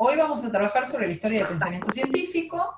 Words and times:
hoy 0.00 0.16
vamos 0.16 0.44
a 0.44 0.52
trabajar 0.52 0.86
sobre 0.86 1.08
la 1.08 1.12
historia 1.12 1.40
del 1.40 1.48
pensamiento 1.48 1.90
científico 1.90 2.74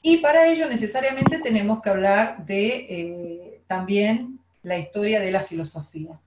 y 0.00 0.18
para 0.18 0.48
ello 0.48 0.66
necesariamente 0.68 1.38
tenemos 1.40 1.82
que 1.82 1.90
hablar 1.90 2.46
de 2.46 2.86
eh, 2.88 3.62
también 3.66 4.40
la 4.62 4.78
historia 4.78 5.20
de 5.20 5.30
la 5.30 5.42
filosofía. 5.42 6.18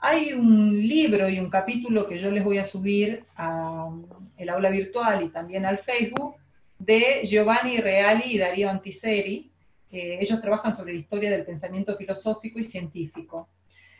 Hay 0.00 0.32
un 0.32 0.72
libro 0.72 1.28
y 1.28 1.38
un 1.38 1.48
capítulo 1.48 2.08
que 2.08 2.18
yo 2.18 2.30
les 2.32 2.42
voy 2.42 2.58
a 2.58 2.64
subir 2.64 3.24
al 3.36 4.48
aula 4.48 4.68
virtual 4.68 5.22
y 5.22 5.28
también 5.28 5.64
al 5.64 5.78
Facebook 5.78 6.34
de 6.78 7.20
Giovanni 7.24 7.76
Reali 7.76 8.24
y 8.32 8.38
Darío 8.38 8.68
Antiseri, 8.68 9.52
que 9.88 10.20
ellos 10.20 10.40
trabajan 10.40 10.74
sobre 10.74 10.94
la 10.94 10.98
historia 10.98 11.30
del 11.30 11.44
pensamiento 11.44 11.96
filosófico 11.96 12.58
y 12.58 12.64
científico. 12.64 13.48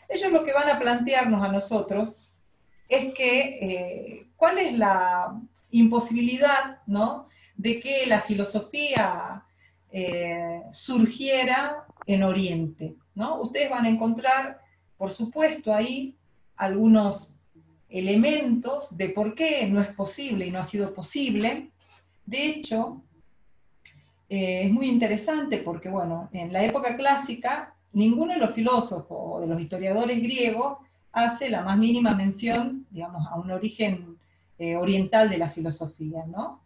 Ellos 0.08 0.32
lo 0.32 0.42
que 0.42 0.52
van 0.52 0.68
a 0.68 0.78
plantearnos 0.80 1.44
a 1.44 1.52
nosotros 1.52 2.28
es 2.88 3.14
que 3.14 3.40
eh, 3.62 4.26
cuál 4.36 4.58
es 4.58 4.76
la 4.76 5.40
imposibilidad 5.72 6.78
¿no? 6.86 7.28
de 7.56 7.80
que 7.80 8.06
la 8.06 8.20
filosofía 8.20 9.44
eh, 9.90 10.62
surgiera 10.70 11.84
en 12.06 12.22
Oriente. 12.22 12.94
¿no? 13.14 13.40
Ustedes 13.40 13.70
van 13.70 13.84
a 13.84 13.90
encontrar, 13.90 14.60
por 14.96 15.10
supuesto, 15.10 15.74
ahí 15.74 16.16
algunos 16.56 17.34
elementos 17.88 18.96
de 18.96 19.10
por 19.10 19.34
qué 19.34 19.66
no 19.66 19.80
es 19.80 19.88
posible 19.88 20.46
y 20.46 20.50
no 20.50 20.60
ha 20.60 20.64
sido 20.64 20.94
posible. 20.94 21.70
De 22.24 22.46
hecho, 22.46 23.02
eh, 24.28 24.62
es 24.64 24.72
muy 24.72 24.88
interesante 24.88 25.58
porque, 25.58 25.88
bueno, 25.90 26.30
en 26.32 26.52
la 26.52 26.64
época 26.64 26.96
clásica, 26.96 27.74
ninguno 27.92 28.32
de 28.32 28.38
los 28.38 28.54
filósofos 28.54 29.18
o 29.18 29.40
de 29.40 29.46
los 29.46 29.60
historiadores 29.60 30.22
griegos 30.22 30.78
hace 31.12 31.50
la 31.50 31.62
más 31.62 31.76
mínima 31.76 32.14
mención, 32.14 32.86
digamos, 32.90 33.26
a 33.26 33.36
un 33.36 33.50
origen 33.50 34.16
eh, 34.58 34.76
oriental 34.76 35.28
de 35.30 35.38
la 35.38 35.48
filosofía, 35.48 36.24
¿no? 36.26 36.62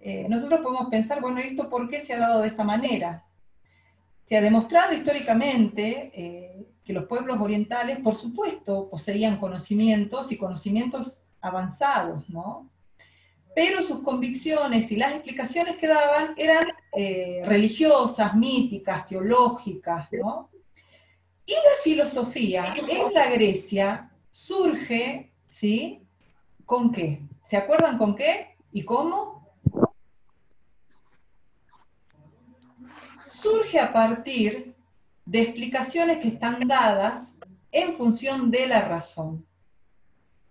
Eh, 0.00 0.26
nosotros 0.28 0.60
podemos 0.60 0.88
pensar, 0.88 1.20
bueno, 1.20 1.38
¿esto 1.38 1.68
por 1.68 1.88
qué 1.88 2.00
se 2.00 2.14
ha 2.14 2.18
dado 2.18 2.42
de 2.42 2.48
esta 2.48 2.64
manera? 2.64 3.24
Se 4.24 4.36
ha 4.36 4.40
demostrado 4.40 4.92
históricamente 4.92 6.10
eh, 6.14 6.66
que 6.84 6.92
los 6.92 7.04
pueblos 7.04 7.38
orientales, 7.40 7.98
por 8.00 8.16
supuesto, 8.16 8.88
poseían 8.88 9.38
conocimientos 9.38 10.32
y 10.32 10.36
conocimientos 10.36 11.22
avanzados, 11.40 12.28
¿no? 12.28 12.70
Pero 13.54 13.82
sus 13.82 14.00
convicciones 14.00 14.90
y 14.90 14.96
las 14.96 15.12
explicaciones 15.12 15.76
que 15.76 15.86
daban 15.86 16.34
eran 16.36 16.66
religiosas, 17.44 18.34
míticas, 18.34 19.06
teológicas, 19.06 20.08
¿no? 20.12 20.50
Y 21.46 21.52
la 21.52 21.82
filosofía 21.84 22.74
en 22.76 23.14
la 23.14 23.30
Grecia 23.30 24.10
surge, 24.30 25.32
¿sí? 25.48 26.05
¿Con 26.66 26.90
qué? 26.90 27.22
¿Se 27.44 27.56
acuerdan 27.56 27.96
con 27.96 28.16
qué 28.16 28.56
y 28.72 28.84
cómo? 28.84 29.48
Surge 33.24 33.78
a 33.78 33.92
partir 33.92 34.74
de 35.24 35.42
explicaciones 35.42 36.18
que 36.18 36.28
están 36.28 36.66
dadas 36.66 37.34
en 37.70 37.96
función 37.96 38.50
de 38.50 38.66
la 38.66 38.82
razón, 38.82 39.46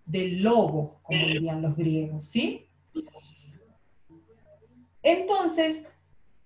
del 0.06 0.42
logo, 0.42 1.00
como 1.04 1.20
dirían 1.20 1.62
los 1.62 1.76
griegos, 1.76 2.28
¿sí? 2.28 2.66
Entonces, 5.04 5.84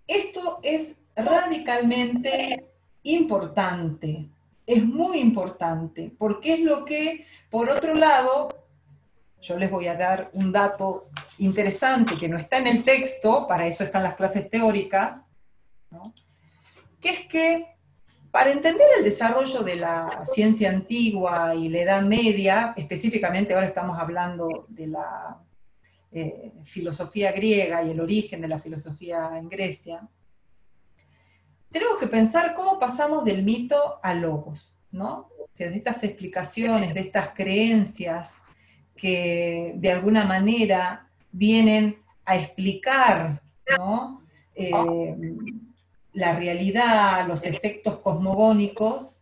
esto 0.07 0.59
es 0.63 0.95
radicalmente 1.15 2.71
importante, 3.03 4.29
es 4.65 4.83
muy 4.83 5.19
importante, 5.19 6.11
porque 6.17 6.53
es 6.53 6.59
lo 6.61 6.85
que, 6.85 7.25
por 7.51 7.69
otro 7.69 7.93
lado, 7.93 8.58
yo 9.41 9.57
les 9.57 9.71
voy 9.71 9.87
a 9.87 9.95
dar 9.95 10.29
un 10.33 10.51
dato 10.51 11.09
interesante 11.37 12.15
que 12.17 12.27
no 12.27 12.37
está 12.37 12.57
en 12.57 12.67
el 12.67 12.83
texto, 12.83 13.47
para 13.47 13.67
eso 13.67 13.83
están 13.83 14.03
las 14.03 14.15
clases 14.15 14.49
teóricas, 14.49 15.25
que 16.99 17.09
es 17.09 17.27
que 17.27 17.65
para 18.31 18.51
entender 18.51 18.85
el 18.97 19.03
desarrollo 19.03 19.61
de 19.61 19.75
la 19.75 20.21
ciencia 20.23 20.69
antigua 20.69 21.55
y 21.55 21.69
la 21.69 21.79
Edad 21.79 22.01
Media, 22.03 22.73
específicamente 22.75 23.53
ahora 23.53 23.65
estamos 23.65 23.97
hablando 23.97 24.65
de 24.67 24.87
la 24.87 25.41
eh, 26.11 26.51
filosofía 26.63 27.31
griega 27.31 27.81
y 27.83 27.91
el 27.91 27.99
origen 27.99 28.41
de 28.41 28.47
la 28.47 28.59
filosofía 28.59 29.31
en 29.35 29.49
Grecia, 29.49 30.07
tenemos 31.71 31.97
que 31.97 32.07
pensar 32.07 32.55
cómo 32.55 32.79
pasamos 32.79 33.23
del 33.23 33.43
mito 33.43 33.99
a 34.03 34.13
logos, 34.13 34.79
¿no? 34.91 35.29
De 35.57 35.75
estas 35.75 36.03
explicaciones, 36.03 36.93
de 36.93 37.01
estas 37.01 37.29
creencias 37.31 38.37
que 38.99 39.73
de 39.75 39.91
alguna 39.91 40.25
manera 40.25 41.07
vienen 41.31 41.97
a 42.25 42.37
explicar 42.37 43.41
eh, 44.55 44.73
la 46.13 46.35
realidad, 46.35 47.27
los 47.27 47.43
efectos 47.45 47.99
cosmogónicos 47.99 49.19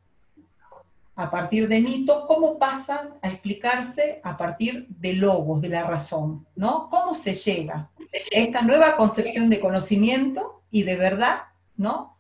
a 1.16 1.32
partir 1.32 1.68
de 1.68 1.80
mitos, 1.80 2.26
cómo 2.28 2.60
pasan 2.60 3.16
a 3.24 3.30
explicarse 3.30 4.22
a 4.24 4.38
partir 4.38 4.86
de 4.88 5.14
logos, 5.14 5.62
de 5.62 5.70
la 5.70 5.84
razón, 5.84 6.46
¿no? 6.56 6.90
¿Cómo 6.92 7.16
se 7.16 7.34
llega 7.34 7.90
a 8.00 8.40
esta 8.40 8.62
nueva 8.62 8.96
concepción 8.96 9.50
de 9.50 9.60
conocimiento 9.60 10.62
y 10.70 10.84
de 10.84 10.96
verdad, 10.96 11.42
¿no? 11.76 12.16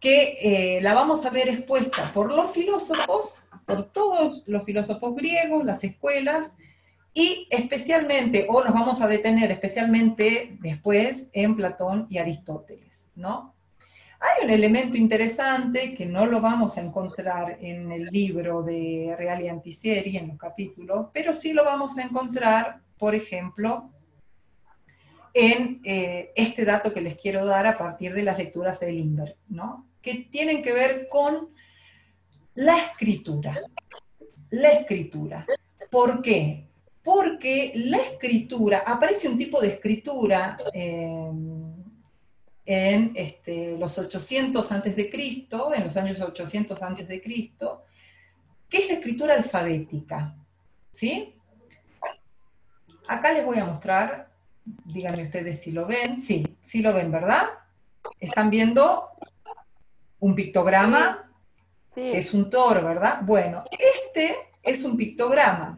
Que 0.00 0.38
eh, 0.40 0.80
la 0.82 0.92
vamos 0.92 1.24
a 1.24 1.30
ver 1.30 1.48
expuesta 1.48 2.12
por 2.12 2.32
los 2.32 2.50
filósofos, 2.50 3.38
por 3.64 3.84
todos 3.84 4.42
los 4.48 4.64
filósofos 4.64 5.14
griegos, 5.14 5.64
las 5.64 5.84
escuelas, 5.84 6.52
y 7.14 7.46
especialmente, 7.50 8.46
o 8.48 8.64
nos 8.64 8.72
vamos 8.72 9.00
a 9.00 9.06
detener 9.06 9.50
especialmente 9.50 10.56
después 10.60 11.28
en 11.32 11.56
Platón 11.56 12.06
y 12.08 12.18
Aristóteles, 12.18 13.04
¿no? 13.14 13.54
Hay 14.20 14.44
un 14.44 14.50
elemento 14.50 14.96
interesante 14.96 15.94
que 15.94 16.06
no 16.06 16.26
lo 16.26 16.40
vamos 16.40 16.78
a 16.78 16.80
encontrar 16.80 17.58
en 17.60 17.90
el 17.90 18.04
libro 18.06 18.62
de 18.62 19.14
Real 19.18 19.42
y 19.42 19.48
Antiseri, 19.48 20.16
en 20.16 20.28
los 20.28 20.38
capítulos, 20.38 21.08
pero 21.12 21.34
sí 21.34 21.52
lo 21.52 21.64
vamos 21.64 21.98
a 21.98 22.04
encontrar, 22.04 22.80
por 22.98 23.14
ejemplo, 23.16 23.90
en 25.34 25.80
eh, 25.84 26.30
este 26.36 26.64
dato 26.64 26.92
que 26.92 27.00
les 27.00 27.16
quiero 27.16 27.44
dar 27.44 27.66
a 27.66 27.76
partir 27.76 28.14
de 28.14 28.22
las 28.22 28.38
lecturas 28.38 28.78
de 28.78 28.92
Lindbergh, 28.92 29.36
¿no? 29.48 29.86
que 30.02 30.26
tienen 30.30 30.62
que 30.62 30.72
ver 30.72 31.08
con 31.08 31.50
la 32.54 32.76
escritura. 32.78 33.58
La 34.50 34.70
escritura. 34.70 35.46
¿Por 35.90 36.20
qué? 36.20 36.66
Porque 37.02 37.72
la 37.74 37.98
escritura, 37.98 38.84
aparece 38.86 39.28
un 39.28 39.36
tipo 39.36 39.60
de 39.60 39.68
escritura 39.68 40.56
eh, 40.72 41.30
en 42.64 43.12
este, 43.14 43.76
los 43.76 43.98
800 43.98 44.70
antes 44.70 44.94
de 44.94 45.10
Cristo, 45.10 45.72
en 45.74 45.84
los 45.84 45.96
años 45.96 46.20
800 46.20 46.80
antes 46.82 47.08
de 47.08 47.20
Cristo, 47.20 47.84
que 48.68 48.78
es 48.78 48.88
la 48.88 48.94
escritura 48.94 49.34
alfabética, 49.34 50.36
¿sí? 50.90 51.34
Acá 53.08 53.32
les 53.32 53.44
voy 53.44 53.58
a 53.58 53.64
mostrar, 53.64 54.30
díganme 54.64 55.24
ustedes 55.24 55.60
si 55.60 55.72
lo 55.72 55.86
ven, 55.86 56.20
sí, 56.22 56.56
sí 56.62 56.80
lo 56.80 56.94
ven, 56.94 57.10
¿verdad? 57.10 57.46
¿Están 58.20 58.48
viendo 58.48 59.08
un 60.20 60.36
pictograma? 60.36 61.28
Sí. 61.92 62.12
Es 62.14 62.32
un 62.32 62.48
toro, 62.48 62.86
¿verdad? 62.86 63.20
Bueno, 63.22 63.64
este 63.72 64.36
es 64.62 64.84
un 64.84 64.96
pictograma 64.96 65.74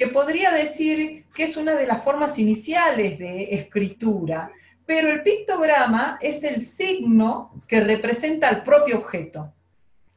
que 0.00 0.08
podría 0.08 0.50
decir 0.50 1.26
que 1.34 1.42
es 1.42 1.58
una 1.58 1.74
de 1.74 1.86
las 1.86 2.02
formas 2.02 2.38
iniciales 2.38 3.18
de 3.18 3.54
escritura, 3.54 4.50
pero 4.86 5.10
el 5.10 5.22
pictograma 5.22 6.16
es 6.22 6.42
el 6.42 6.64
signo 6.64 7.52
que 7.68 7.80
representa 7.80 8.48
al 8.48 8.64
propio 8.64 8.96
objeto. 8.96 9.52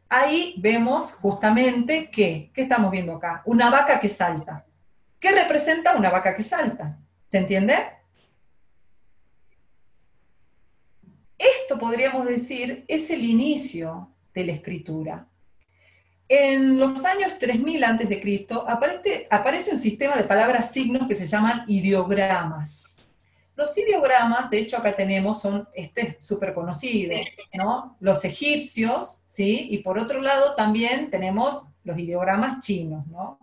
Ahí 0.08 0.56
vemos 0.58 1.12
justamente 1.12 2.10
que, 2.10 2.50
¿qué 2.54 2.62
estamos 2.62 2.92
viendo 2.92 3.16
acá? 3.16 3.42
Una 3.44 3.70
vaca 3.70 4.00
que 4.00 4.08
salta. 4.08 4.66
¿Qué 5.20 5.32
representa 5.34 5.98
una 5.98 6.10
vaca 6.10 6.34
que 6.34 6.44
salta? 6.44 6.98
¿Se 7.30 7.40
entiende? 7.40 7.76
Esto 11.38 11.78
podríamos 11.78 12.26
decir 12.26 12.86
es 12.88 13.10
el 13.10 13.26
inicio 13.26 14.14
de 14.34 14.46
la 14.46 14.54
escritura. 14.54 15.28
En 16.28 16.80
los 16.80 17.04
años 17.06 17.38
3000 17.38 17.84
a.C. 17.84 18.48
Aparece, 19.30 19.72
un 19.72 19.78
sistema 19.78 20.16
de 20.16 20.24
palabras 20.24 20.72
signos 20.72 21.08
que 21.08 21.16
se 21.16 21.28
llaman 21.28 21.66
ideogramas. 21.68 23.06
Los 23.56 23.78
ideogramas, 23.78 24.50
de 24.50 24.60
hecho 24.60 24.78
acá 24.78 24.94
tenemos, 24.94 25.42
son, 25.42 25.68
este 25.76 26.02
es 26.02 26.26
súper 26.26 26.54
conocido, 26.54 27.16
¿no? 27.54 27.98
Los 28.00 28.26
egipcios, 28.26 29.20
¿sí? 29.28 29.68
Y 29.70 29.80
por 29.80 30.00
otro 30.00 30.22
lado 30.22 30.56
también 30.56 31.12
tenemos 31.12 31.68
los 31.84 32.00
ideogramas 32.00 32.62
chinos, 32.62 33.06
¿no? 33.08 33.38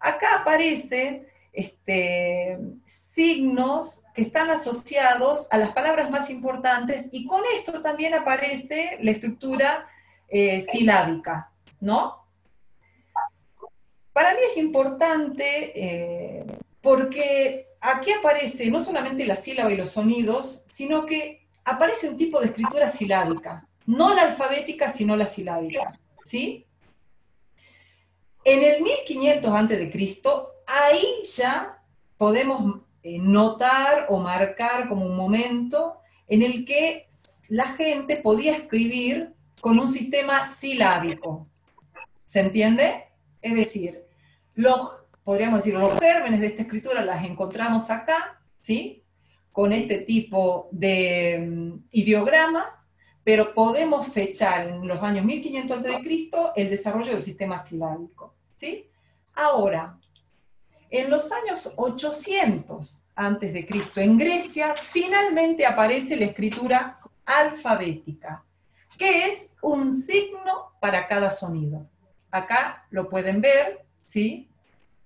Acá 0.00 0.40
aparecen 0.40 1.26
este, 1.52 2.58
signos 2.86 4.02
que 4.14 4.22
están 4.22 4.50
asociados 4.50 5.48
a 5.50 5.58
las 5.58 5.70
palabras 5.70 6.10
más 6.10 6.30
importantes 6.30 7.08
y 7.12 7.26
con 7.26 7.42
esto 7.56 7.82
también 7.82 8.14
aparece 8.14 8.98
la 9.02 9.10
estructura 9.10 9.86
eh, 10.28 10.60
silábica, 10.60 11.50
¿no? 11.80 12.24
Para 14.12 14.32
mí 14.32 14.40
es 14.50 14.56
importante, 14.56 15.72
eh, 15.74 16.46
porque 16.80 17.68
aquí 17.80 18.12
aparece 18.12 18.70
no 18.70 18.80
solamente 18.80 19.26
la 19.26 19.36
sílaba 19.36 19.72
y 19.72 19.76
los 19.76 19.90
sonidos, 19.90 20.64
sino 20.70 21.04
que 21.04 21.46
aparece 21.64 22.08
un 22.08 22.16
tipo 22.16 22.40
de 22.40 22.46
escritura 22.46 22.88
silábica, 22.88 23.68
no 23.86 24.14
la 24.14 24.22
alfabética, 24.22 24.88
sino 24.90 25.16
la 25.16 25.26
silábica, 25.26 25.98
¿sí? 26.24 26.64
En 28.44 28.62
el 28.62 28.82
1500 28.82 29.52
a.C., 29.52 29.92
ahí 30.66 31.22
ya 31.36 31.82
podemos 32.16 32.80
eh, 33.02 33.18
notar 33.18 34.06
o 34.08 34.18
marcar 34.18 34.88
como 34.88 35.04
un 35.04 35.16
momento 35.16 35.98
en 36.28 36.42
el 36.42 36.64
que 36.64 37.08
la 37.48 37.66
gente 37.66 38.16
podía 38.16 38.56
escribir 38.56 39.34
con 39.60 39.78
un 39.78 39.88
sistema 39.88 40.44
silábico. 40.44 41.46
¿Se 42.36 42.40
entiende? 42.40 43.04
Es 43.40 43.54
decir, 43.54 44.04
los, 44.56 44.90
podríamos 45.24 45.64
decir, 45.64 45.72
los 45.72 45.98
gérmenes 45.98 46.38
de 46.42 46.48
esta 46.48 46.64
escritura 46.64 47.02
las 47.02 47.24
encontramos 47.24 47.88
acá, 47.88 48.42
¿sí? 48.60 49.02
Con 49.52 49.72
este 49.72 50.00
tipo 50.00 50.68
de 50.70 51.38
mm, 51.48 51.86
ideogramas, 51.92 52.66
pero 53.24 53.54
podemos 53.54 54.08
fechar 54.08 54.68
en 54.68 54.86
los 54.86 55.02
años 55.02 55.24
1500 55.24 55.78
a.C. 55.78 56.30
el 56.56 56.68
desarrollo 56.68 57.12
del 57.12 57.22
sistema 57.22 57.56
silábico, 57.56 58.34
¿sí? 58.54 58.90
Ahora, 59.32 59.98
en 60.90 61.08
los 61.08 61.32
años 61.32 61.72
800 61.74 63.06
antes 63.14 63.54
de 63.54 63.66
Cristo 63.66 64.02
en 64.02 64.18
Grecia, 64.18 64.74
finalmente 64.74 65.64
aparece 65.64 66.18
la 66.18 66.26
escritura 66.26 67.00
alfabética, 67.24 68.44
que 68.98 69.24
es 69.26 69.56
un 69.62 69.90
signo 69.90 70.72
para 70.82 71.08
cada 71.08 71.30
sonido. 71.30 71.88
Acá 72.30 72.86
lo 72.90 73.08
pueden 73.08 73.40
ver, 73.40 73.84
¿sí? 74.06 74.48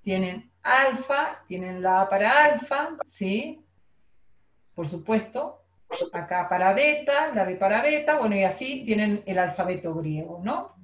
Tienen 0.02 0.50
alfa, 0.62 1.42
tienen 1.46 1.82
la 1.82 2.02
A 2.02 2.08
para 2.08 2.44
alfa, 2.44 2.96
¿sí? 3.06 3.60
Por 4.74 4.88
supuesto. 4.88 5.56
Acá 6.12 6.48
para 6.48 6.72
beta, 6.72 7.34
la 7.34 7.44
B 7.44 7.56
para 7.56 7.82
beta, 7.82 8.16
bueno, 8.16 8.36
y 8.36 8.44
así 8.44 8.84
tienen 8.84 9.24
el 9.26 9.38
alfabeto 9.38 9.92
griego, 9.94 10.40
¿no? 10.42 10.76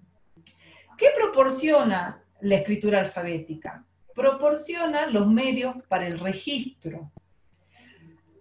¿Qué 0.98 1.08
proporciona 1.14 2.22
la 2.40 2.56
escritura 2.56 3.00
alfabética? 3.00 3.84
Proporciona 4.14 5.06
los 5.06 5.28
medios 5.28 5.76
para 5.88 6.08
el 6.08 6.18
registro. 6.18 7.12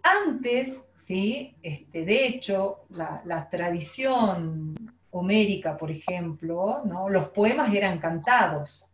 Antes, 0.01 0.83
¿sí? 0.95 1.55
Este, 1.61 2.03
de 2.03 2.27
hecho, 2.27 2.85
la, 2.89 3.21
la 3.25 3.47
tradición 3.49 4.84
homérica, 5.17 5.77
por 5.77 5.91
ejemplo, 5.91 6.81
¿no? 6.85 7.07
los 7.07 7.29
poemas 7.29 7.73
eran 7.73 7.99
cantados, 7.99 8.91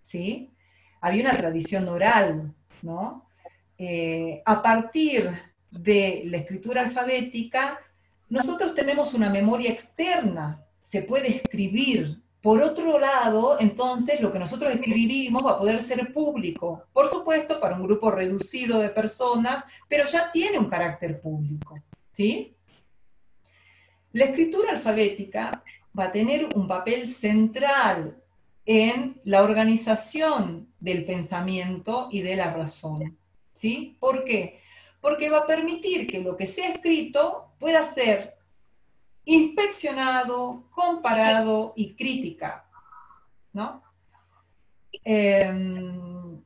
¿sí? 0.00 0.50
Había 1.00 1.24
una 1.24 1.36
tradición 1.36 1.86
oral, 1.88 2.54
¿no? 2.80 3.26
Eh, 3.76 4.42
a 4.46 4.62
partir 4.62 5.30
de 5.70 6.22
la 6.24 6.38
escritura 6.38 6.80
alfabética, 6.80 7.78
nosotros 8.30 8.74
tenemos 8.74 9.12
una 9.12 9.28
memoria 9.28 9.70
externa, 9.70 10.64
se 10.80 11.02
puede 11.02 11.36
escribir. 11.36 12.18
Por 12.40 12.62
otro 12.62 12.98
lado, 12.98 13.58
entonces, 13.60 14.20
lo 14.22 14.32
que 14.32 14.38
nosotros 14.38 14.70
escribimos 14.70 15.44
va 15.44 15.52
a 15.52 15.58
poder 15.58 15.82
ser 15.82 16.12
público, 16.14 16.84
por 16.94 17.08
supuesto, 17.08 17.60
para 17.60 17.76
un 17.76 17.82
grupo 17.82 18.10
reducido 18.10 18.78
de 18.78 18.88
personas, 18.88 19.64
pero 19.86 20.06
ya 20.06 20.30
tiene 20.30 20.58
un 20.58 20.68
carácter 20.68 21.20
público, 21.20 21.78
¿sí? 22.12 22.56
La 24.18 24.24
escritura 24.24 24.72
alfabética 24.72 25.62
va 25.96 26.06
a 26.06 26.10
tener 26.12 26.48
un 26.56 26.66
papel 26.66 27.12
central 27.12 28.20
en 28.66 29.20
la 29.22 29.44
organización 29.44 30.66
del 30.80 31.04
pensamiento 31.04 32.08
y 32.10 32.22
de 32.22 32.34
la 32.34 32.52
razón. 32.52 33.16
¿Sí? 33.54 33.96
¿Por 34.00 34.24
qué? 34.24 34.60
Porque 35.00 35.30
va 35.30 35.38
a 35.38 35.46
permitir 35.46 36.08
que 36.08 36.18
lo 36.18 36.36
que 36.36 36.48
sea 36.48 36.70
escrito 36.70 37.52
pueda 37.60 37.84
ser 37.84 38.34
inspeccionado, 39.24 40.64
comparado 40.72 41.72
y 41.76 41.94
criticado. 41.94 42.64
¿no? 43.52 43.84
Em, 45.04 46.42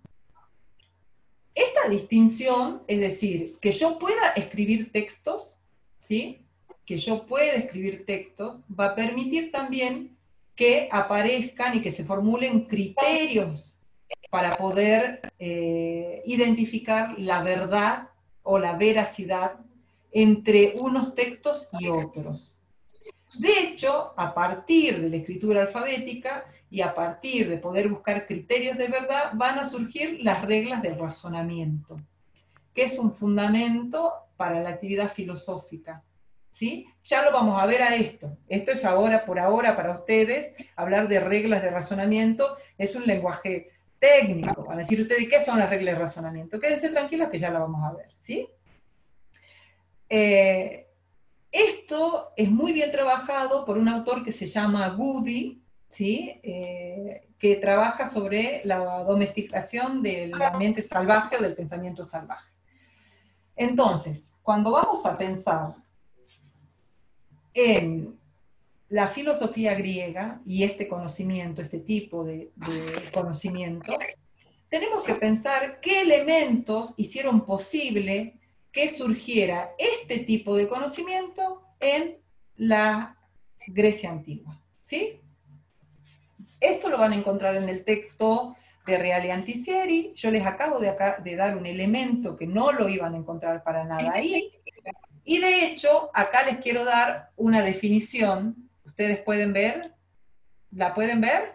esta 1.55 1.89
distinción, 1.89 2.83
es 2.87 3.01
decir, 3.01 3.57
que 3.63 3.73
yo 3.73 3.99
pueda 3.99 4.33
escribir 4.37 4.93
textos, 4.93 5.59
¿sí? 5.99 6.43
Que 6.87 6.97
yo 6.97 7.27
pueda 7.27 7.53
escribir 7.53 8.05
textos, 8.05 8.61
va 8.69 8.87
a 8.87 8.95
permitir 8.95 9.51
también 9.51 10.17
que 10.55 10.89
aparezcan 10.91 11.77
y 11.77 11.83
que 11.83 11.91
se 11.91 12.05
formulen 12.05 12.67
criterios 12.67 13.81
para 14.31 14.57
poder 14.57 15.21
eh, 15.39 16.23
identificar 16.27 17.19
la 17.19 17.43
verdad 17.43 18.09
o 18.43 18.59
la 18.59 18.77
veracidad 18.77 19.53
entre 20.11 20.75
unos 20.77 21.15
textos 21.15 21.69
y 21.79 21.89
otros. 21.89 22.59
De 23.39 23.61
hecho, 23.61 24.13
a 24.17 24.35
partir 24.35 25.01
de 25.01 25.09
la 25.09 25.17
escritura 25.17 25.63
alfabética 25.63 26.45
y 26.71 26.83
a 26.83 26.95
partir 26.95 27.49
de 27.49 27.57
poder 27.57 27.89
buscar 27.89 28.27
criterios 28.27 28.77
de 28.77 28.89
verdad, 28.89 29.33
van 29.35 29.59
a 29.59 29.65
surgir 29.65 30.19
las 30.23 30.45
reglas 30.45 30.83
del 30.83 30.99
razonamiento, 30.99 31.99
que 32.75 32.85
es 32.85 32.99
un 32.99 33.13
fundamento 33.13 34.13
para 34.37 34.63
la 34.63 34.71
actividad 34.71 35.11
filosófica. 35.11 36.03
¿Sí? 36.53 36.87
Ya 37.03 37.25
lo 37.25 37.33
vamos 37.33 37.61
a 37.61 37.67
ver 37.67 37.83
a 37.83 37.97
esto. 37.97 38.37
Esto 38.49 38.71
es 38.71 38.85
ahora, 38.85 39.25
por 39.25 39.41
ahora, 39.41 39.75
para 39.75 39.91
ustedes, 39.91 40.55
hablar 40.77 41.09
de 41.09 41.19
reglas 41.19 41.63
de 41.63 41.71
razonamiento 41.71 42.57
es 42.79 42.95
un 42.95 43.05
lenguaje 43.07 43.71
técnico. 43.99 44.65
Van 44.65 44.77
a 44.77 44.83
decir 44.83 45.01
ustedes, 45.01 45.29
¿qué 45.29 45.41
son 45.41 45.59
las 45.59 45.71
reglas 45.71 45.95
de 45.95 46.01
razonamiento? 46.01 46.61
Quédense 46.61 46.91
tranquilos 46.91 47.29
que 47.31 47.39
ya 47.39 47.51
lo 47.51 47.61
vamos 47.61 47.83
a 47.83 47.97
ver, 47.97 48.07
¿sí? 48.15 48.47
Eh, 50.09 50.87
esto 51.51 52.33
es 52.37 52.51
muy 52.51 52.73
bien 52.73 52.93
trabajado 52.93 53.65
por 53.65 53.79
un 53.79 53.89
autor 53.89 54.23
que 54.23 54.33
se 54.33 54.47
llama 54.47 54.89
Goody, 54.91 55.63
¿sí? 55.89 56.39
Eh, 56.43 57.29
que 57.39 57.57
trabaja 57.57 58.07
sobre 58.07 58.61
la 58.65 58.79
domesticación 59.05 60.03
de 60.03 60.29
la 60.29 60.51
mente 60.53 60.83
salvaje 60.83 61.37
o 61.37 61.43
del 61.43 61.55
pensamiento 61.55 62.05
salvaje. 62.05 62.51
Entonces, 63.57 64.37
cuando 64.43 64.73
vamos 64.73 65.05
a 65.07 65.17
pensar 65.17 65.82
en 67.55 68.19
la 68.89 69.09
filosofía 69.09 69.75
griega 69.75 70.41
y 70.45 70.65
este 70.65 70.87
conocimiento, 70.87 71.63
este 71.63 71.81
tipo 71.81 72.25
de, 72.25 72.51
conocimiento, 73.13 73.99
tenemos 74.69 75.03
que 75.03 75.15
pensar 75.15 75.81
qué 75.81 76.03
elementos 76.03 76.95
hicieron 76.97 77.47
posible 77.47 78.35
que 78.71 78.89
surgiera 78.89 79.71
este 79.79 80.19
tipo 80.19 80.57
de 80.57 80.69
conocimiento 80.69 81.63
en 81.81 82.19
la 82.57 83.17
Grecia 83.67 84.11
antigua. 84.11 84.61
¿sí? 84.85 85.21
Esto 86.61 86.91
lo 86.91 86.99
van 86.99 87.13
a 87.13 87.17
encontrar 87.17 87.57
en 87.57 87.69
el 87.69 87.85
texto 87.85 88.57
de 88.87 88.99
Reale 88.99 89.33
Anticieri. 89.33 90.13
Yo 90.15 90.31
les 90.31 90.45
acabo 90.45 90.79
de, 90.79 90.95
de 91.25 91.37
dar 91.37 91.57
un 91.57 91.67
elemento 91.67 92.37
que 92.37 92.47
no 92.47 92.73
lo 92.73 92.89
iban 92.89 93.15
a 93.15 93.19
encontrar 93.19 93.63
para 93.63 93.85
nada 93.85 94.13
ahí, 94.13 94.51
y 95.25 95.39
de 95.39 95.67
hecho, 95.67 96.11
acá 96.15 96.43
les 96.45 96.59
quiero 96.59 96.85
dar 96.85 97.31
una 97.37 97.63
definición. 97.63 98.69
Ustedes 98.85 99.19
pueden 99.23 99.53
ver. 99.53 99.95
¿La 100.71 100.95
pueden 100.95 101.21
ver? 101.21 101.55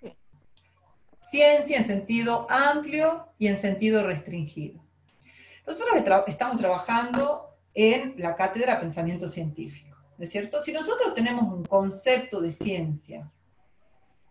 Sí. 0.00 0.16
Ciencia 1.30 1.78
en 1.78 1.86
sentido 1.86 2.46
amplio 2.48 3.28
y 3.38 3.48
en 3.48 3.58
sentido 3.58 4.06
restringido. 4.06 4.80
Nosotros 5.66 5.96
estamos 6.26 6.58
trabajando 6.58 7.56
en 7.72 8.14
la 8.18 8.36
cátedra 8.36 8.78
Pensamiento 8.78 9.26
Científico, 9.26 9.96
¿no 10.16 10.24
es 10.24 10.30
cierto? 10.30 10.60
Si 10.60 10.72
nosotros 10.72 11.14
tenemos 11.14 11.52
un 11.52 11.64
concepto 11.64 12.40
de 12.40 12.50
ciencia 12.50 13.30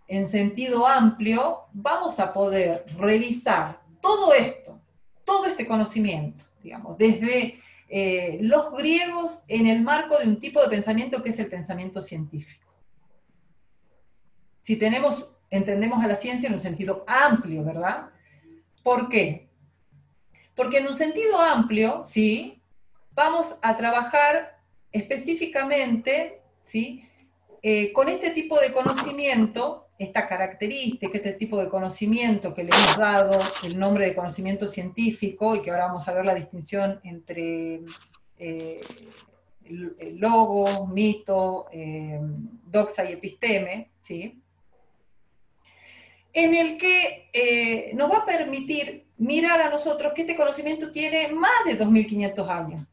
en 0.07 0.27
sentido 0.27 0.87
amplio, 0.87 1.63
vamos 1.73 2.19
a 2.19 2.31
poder 2.31 2.85
revisar 2.97 3.81
todo 3.99 4.33
esto, 4.33 4.79
todo 5.25 5.47
este 5.47 5.65
conocimiento, 5.65 6.45
digamos, 6.61 6.97
desde 6.97 7.59
eh, 7.89 8.39
los 8.41 8.71
griegos 8.71 9.43
en 9.47 9.67
el 9.67 9.81
marco 9.81 10.17
de 10.17 10.27
un 10.27 10.39
tipo 10.39 10.61
de 10.61 10.69
pensamiento 10.69 11.21
que 11.21 11.29
es 11.29 11.39
el 11.39 11.47
pensamiento 11.47 12.01
científico. 12.01 12.73
Si 14.61 14.77
tenemos, 14.77 15.35
entendemos 15.49 16.03
a 16.03 16.07
la 16.07 16.15
ciencia 16.15 16.47
en 16.47 16.53
un 16.53 16.59
sentido 16.59 17.03
amplio, 17.07 17.63
¿verdad? 17.63 18.09
¿Por 18.81 19.09
qué? 19.09 19.49
Porque 20.55 20.77
en 20.77 20.87
un 20.87 20.93
sentido 20.93 21.39
amplio, 21.39 22.03
¿sí? 22.03 22.61
Vamos 23.11 23.57
a 23.61 23.77
trabajar 23.77 24.57
específicamente, 24.91 26.41
¿sí? 26.63 27.07
Eh, 27.61 27.93
con 27.93 28.09
este 28.09 28.31
tipo 28.31 28.59
de 28.59 28.73
conocimiento 28.73 29.87
esta 30.03 30.27
característica, 30.27 31.17
este 31.17 31.33
tipo 31.33 31.57
de 31.57 31.69
conocimiento 31.69 32.53
que 32.53 32.63
le 32.63 32.69
hemos 32.69 32.98
dado 32.98 33.39
el 33.63 33.79
nombre 33.79 34.05
de 34.05 34.15
conocimiento 34.15 34.67
científico 34.67 35.55
y 35.55 35.62
que 35.62 35.72
ahora 35.72 35.88
vamos 35.88 36.07
a 36.07 36.13
ver 36.13 36.25
la 36.25 36.36
distinción 36.36 37.00
entre 37.03 37.81
eh, 38.38 38.81
logo, 40.15 40.88
mito, 40.88 41.67
eh, 41.72 42.19
doxa 42.65 43.10
y 43.10 43.13
episteme, 43.13 43.91
¿sí? 44.00 44.43
en 46.33 46.55
el 46.55 46.77
que 46.77 47.29
eh, 47.31 47.91
nos 47.93 48.12
va 48.12 48.19
a 48.19 48.25
permitir 48.25 49.05
mirar 49.17 49.62
a 49.62 49.69
nosotros 49.69 50.13
que 50.13 50.22
este 50.22 50.36
conocimiento 50.36 50.91
tiene 50.91 51.29
más 51.29 51.63
de 51.65 51.79
2.500 51.79 52.50
años. 52.50 52.88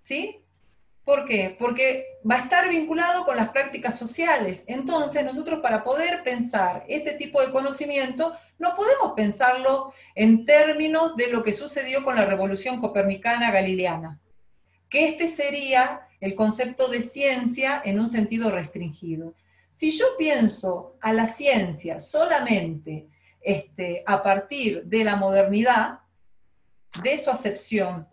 ¿Sí? 0.00 0.41
¿Por 1.04 1.26
qué? 1.26 1.56
Porque 1.58 2.06
va 2.28 2.36
a 2.36 2.42
estar 2.42 2.68
vinculado 2.68 3.24
con 3.24 3.36
las 3.36 3.48
prácticas 3.48 3.98
sociales. 3.98 4.64
Entonces, 4.68 5.24
nosotros 5.24 5.60
para 5.60 5.82
poder 5.82 6.22
pensar 6.22 6.84
este 6.88 7.12
tipo 7.12 7.40
de 7.40 7.50
conocimiento, 7.50 8.36
no 8.58 8.76
podemos 8.76 9.12
pensarlo 9.16 9.92
en 10.14 10.44
términos 10.44 11.16
de 11.16 11.28
lo 11.28 11.42
que 11.42 11.54
sucedió 11.54 12.04
con 12.04 12.14
la 12.14 12.24
revolución 12.24 12.80
copernicana 12.80 13.50
galileana, 13.50 14.20
que 14.88 15.08
este 15.08 15.26
sería 15.26 16.06
el 16.20 16.36
concepto 16.36 16.86
de 16.86 17.02
ciencia 17.02 17.82
en 17.84 17.98
un 17.98 18.06
sentido 18.06 18.50
restringido. 18.50 19.34
Si 19.74 19.90
yo 19.90 20.06
pienso 20.16 20.96
a 21.00 21.12
la 21.12 21.26
ciencia 21.26 21.98
solamente 21.98 23.08
este, 23.40 24.04
a 24.06 24.22
partir 24.22 24.84
de 24.84 25.02
la 25.02 25.16
modernidad, 25.16 25.98
de 27.02 27.18
su 27.18 27.30
acepción 27.30 28.06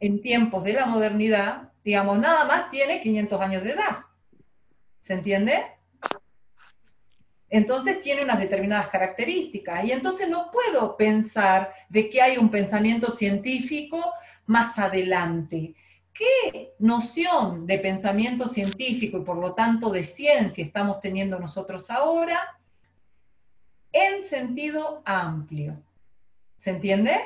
en 0.00 0.20
tiempos 0.20 0.64
de 0.64 0.72
la 0.72 0.86
modernidad, 0.86 1.72
digamos, 1.84 2.18
nada 2.18 2.44
más 2.44 2.70
tiene 2.70 3.00
500 3.00 3.40
años 3.40 3.62
de 3.64 3.72
edad. 3.72 3.98
¿Se 5.00 5.14
entiende? 5.14 5.64
Entonces 7.50 8.00
tiene 8.00 8.22
unas 8.22 8.38
determinadas 8.38 8.88
características 8.88 9.84
y 9.84 9.92
entonces 9.92 10.28
no 10.28 10.50
puedo 10.50 10.96
pensar 10.96 11.72
de 11.88 12.10
que 12.10 12.20
hay 12.20 12.36
un 12.36 12.50
pensamiento 12.50 13.10
científico 13.10 14.12
más 14.46 14.78
adelante. 14.78 15.74
¿Qué 16.12 16.74
noción 16.78 17.66
de 17.66 17.78
pensamiento 17.78 18.48
científico 18.48 19.18
y 19.18 19.24
por 19.24 19.36
lo 19.38 19.54
tanto 19.54 19.88
de 19.90 20.04
ciencia 20.04 20.64
estamos 20.64 21.00
teniendo 21.00 21.38
nosotros 21.38 21.90
ahora? 21.90 22.58
En 23.92 24.24
sentido 24.24 25.00
amplio. 25.06 25.80
¿Se 26.58 26.70
entiende? 26.70 27.18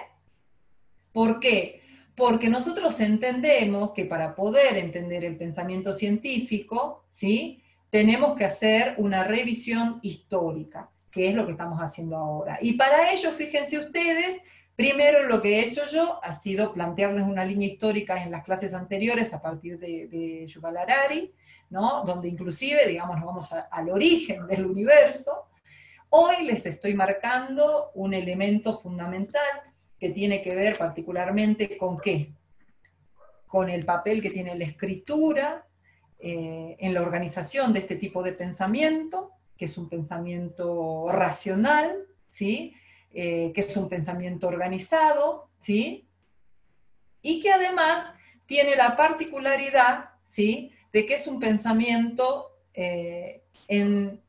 ¿Por 1.11 1.41
qué? 1.41 1.82
Porque 2.17 2.49
nosotros 2.49 3.01
entendemos 3.01 3.93
que 3.93 4.05
para 4.05 4.35
poder 4.35 4.77
entender 4.77 5.25
el 5.25 5.37
pensamiento 5.37 5.93
científico, 5.93 7.05
¿sí? 7.11 7.63
tenemos 7.91 8.37
que 8.37 8.45
hacer 8.45 8.95
una 8.99 9.25
revisión 9.25 9.99
histórica, 10.03 10.91
que 11.11 11.29
es 11.29 11.35
lo 11.35 11.47
que 11.47 11.53
estamos 11.53 11.79
haciendo 11.79 12.17
ahora. 12.17 12.59
Y 12.61 12.75
para 12.75 13.13
ello, 13.13 13.33
fíjense 13.33 13.79
ustedes, 13.79 14.41
primero 14.77 15.25
lo 15.25 15.41
que 15.41 15.59
he 15.59 15.67
hecho 15.67 15.83
yo 15.87 16.19
ha 16.23 16.33
sido 16.33 16.73
plantearles 16.73 17.25
una 17.25 17.45
línea 17.45 17.69
histórica 17.69 18.23
en 18.23 18.31
las 18.31 18.45
clases 18.45 18.75
anteriores 18.75 19.33
a 19.33 19.41
partir 19.41 19.79
de, 19.79 20.09
de 20.09 20.47
Yuval 20.47 20.77
Harari, 20.77 21.33
¿no? 21.71 22.05
donde 22.05 22.29
inclusive, 22.29 22.87
digamos, 22.87 23.17
nos 23.17 23.27
vamos 23.27 23.53
al 23.53 23.91
origen 23.91 24.47
del 24.49 24.67
universo. 24.67 25.49
Hoy 26.11 26.45
les 26.45 26.67
estoy 26.67 26.95
marcando 26.95 27.91
un 27.95 28.13
elemento 28.13 28.79
fundamental 28.79 29.72
que 30.03 30.11
tiene 30.11 30.43
que 30.43 30.53
ver 30.53 30.77
particularmente 30.77 31.79
con 31.79 32.01
qué? 32.01 32.33
Con 33.47 33.71
el 33.71 33.85
papel 33.85 34.21
que 34.21 34.31
tiene 34.31 34.57
la 34.57 34.65
escritura 34.65 35.65
eh, 36.19 36.75
en 36.81 36.93
la 36.93 37.03
organización 37.03 37.73
de 37.73 37.79
este 37.79 37.95
tipo 37.95 38.21
de 38.21 38.33
pensamiento, 38.33 39.31
que 39.57 39.67
es 39.67 39.79
un 39.79 39.89
pensamiento 39.89 41.07
racional, 41.13 41.93
¿sí? 42.29 42.75
Eh, 43.15 43.53
que 43.55 43.61
es 43.61 43.77
un 43.77 43.89
pensamiento 43.89 44.49
organizado, 44.49 45.49
¿sí? 45.61 46.05
y 47.23 47.39
que 47.39 47.53
además 47.53 48.05
tiene 48.47 48.75
la 48.75 48.97
particularidad 48.97 50.11
¿sí? 50.25 50.73
de 50.93 51.07
que 51.07 51.15
es 51.15 51.29
un 51.29 51.39
pensamiento 51.39 52.51
eh, 52.75 53.45
en, 53.69 54.21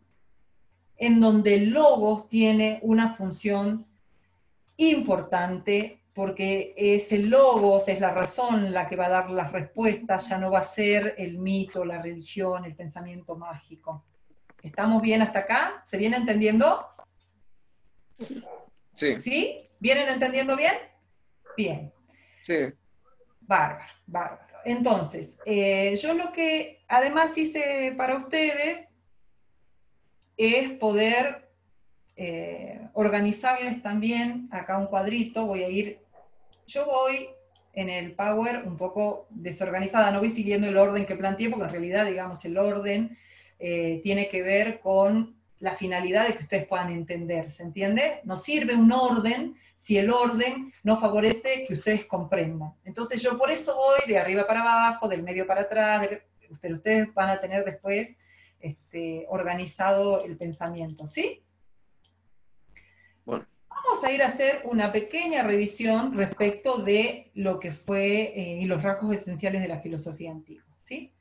en 0.97 1.19
donde 1.19 1.55
el 1.55 1.71
logos 1.71 2.29
tiene 2.29 2.77
una 2.83 3.15
función 3.15 3.87
importante 4.91 6.03
porque 6.13 6.73
es 6.77 7.11
el 7.11 7.29
logos, 7.29 7.87
es 7.87 7.99
la 7.99 8.11
razón 8.11 8.71
la 8.71 8.87
que 8.87 8.95
va 8.95 9.07
a 9.07 9.09
dar 9.09 9.29
las 9.31 9.51
respuestas, 9.51 10.29
ya 10.29 10.37
no 10.37 10.51
va 10.51 10.59
a 10.59 10.63
ser 10.63 11.15
el 11.17 11.39
mito, 11.39 11.83
la 11.83 12.01
religión, 12.01 12.65
el 12.65 12.75
pensamiento 12.75 13.35
mágico. 13.35 14.05
¿Estamos 14.61 15.01
bien 15.01 15.21
hasta 15.21 15.39
acá? 15.39 15.81
¿Se 15.85 15.97
viene 15.97 16.17
entendiendo? 16.17 16.87
Sí. 18.93 19.17
¿Sí? 19.17 19.57
¿Vienen 19.79 20.07
entendiendo 20.07 20.55
bien? 20.55 20.75
Bien. 21.57 21.91
Sí. 22.41 22.71
Bárbaro, 23.41 23.91
bárbaro. 24.05 24.53
Entonces, 24.65 25.37
eh, 25.45 25.95
yo 25.97 26.13
lo 26.13 26.31
que 26.31 26.83
además 26.87 27.37
hice 27.37 27.93
para 27.97 28.15
ustedes 28.15 28.87
es 30.37 30.71
poder 30.73 31.51
eh, 32.15 32.82
organizarles 32.93 33.81
también 33.81 34.47
acá 34.51 34.77
un 34.77 34.87
cuadrito, 34.87 35.45
voy 35.45 35.63
a 35.63 35.69
ir, 35.69 35.99
yo 36.67 36.85
voy 36.85 37.29
en 37.73 37.89
el 37.89 38.13
Power 38.13 38.63
un 38.65 38.77
poco 38.77 39.27
desorganizada, 39.29 40.11
no 40.11 40.19
voy 40.19 40.29
siguiendo 40.29 40.67
el 40.67 40.77
orden 40.77 41.05
que 41.05 41.15
planteé, 41.15 41.49
porque 41.49 41.65
en 41.65 41.71
realidad, 41.71 42.05
digamos, 42.05 42.45
el 42.45 42.57
orden 42.57 43.17
eh, 43.59 43.99
tiene 44.03 44.29
que 44.29 44.43
ver 44.43 44.79
con 44.79 45.35
la 45.59 45.75
finalidad 45.75 46.27
de 46.27 46.35
que 46.35 46.43
ustedes 46.43 46.67
puedan 46.67 46.91
entender, 46.91 47.49
¿se 47.49 47.63
entiende? 47.63 48.19
No 48.25 48.37
sirve 48.37 48.75
un 48.75 48.91
orden 48.91 49.55
si 49.77 49.97
el 49.97 50.11
orden 50.11 50.71
no 50.83 50.99
favorece 50.99 51.65
que 51.65 51.73
ustedes 51.73 52.05
comprendan. 52.05 52.73
Entonces 52.83 53.21
yo 53.21 53.37
por 53.37 53.49
eso 53.49 53.75
voy 53.75 54.07
de 54.07 54.19
arriba 54.19 54.45
para 54.45 54.61
abajo, 54.61 55.07
del 55.07 55.23
medio 55.23 55.47
para 55.47 55.61
atrás, 55.61 56.07
pero 56.61 56.75
ustedes 56.75 57.13
van 57.13 57.29
a 57.29 57.39
tener 57.39 57.65
después 57.65 58.15
este, 58.59 59.25
organizado 59.29 60.23
el 60.23 60.37
pensamiento, 60.37 61.07
¿sí? 61.07 61.41
A 64.03 64.11
ir 64.11 64.21
a 64.21 64.27
hacer 64.27 64.63
una 64.65 64.91
pequeña 64.91 65.43
revisión 65.43 66.13
respecto 66.13 66.77
de 66.79 67.31
lo 67.35 67.57
que 67.57 67.71
fue 67.71 68.33
eh, 68.35 68.59
y 68.61 68.65
los 68.65 68.83
rasgos 68.83 69.15
esenciales 69.15 69.61
de 69.61 69.69
la 69.69 69.79
filosofía 69.79 70.29
antigua. 70.29 70.65
¿sí? 70.83 71.13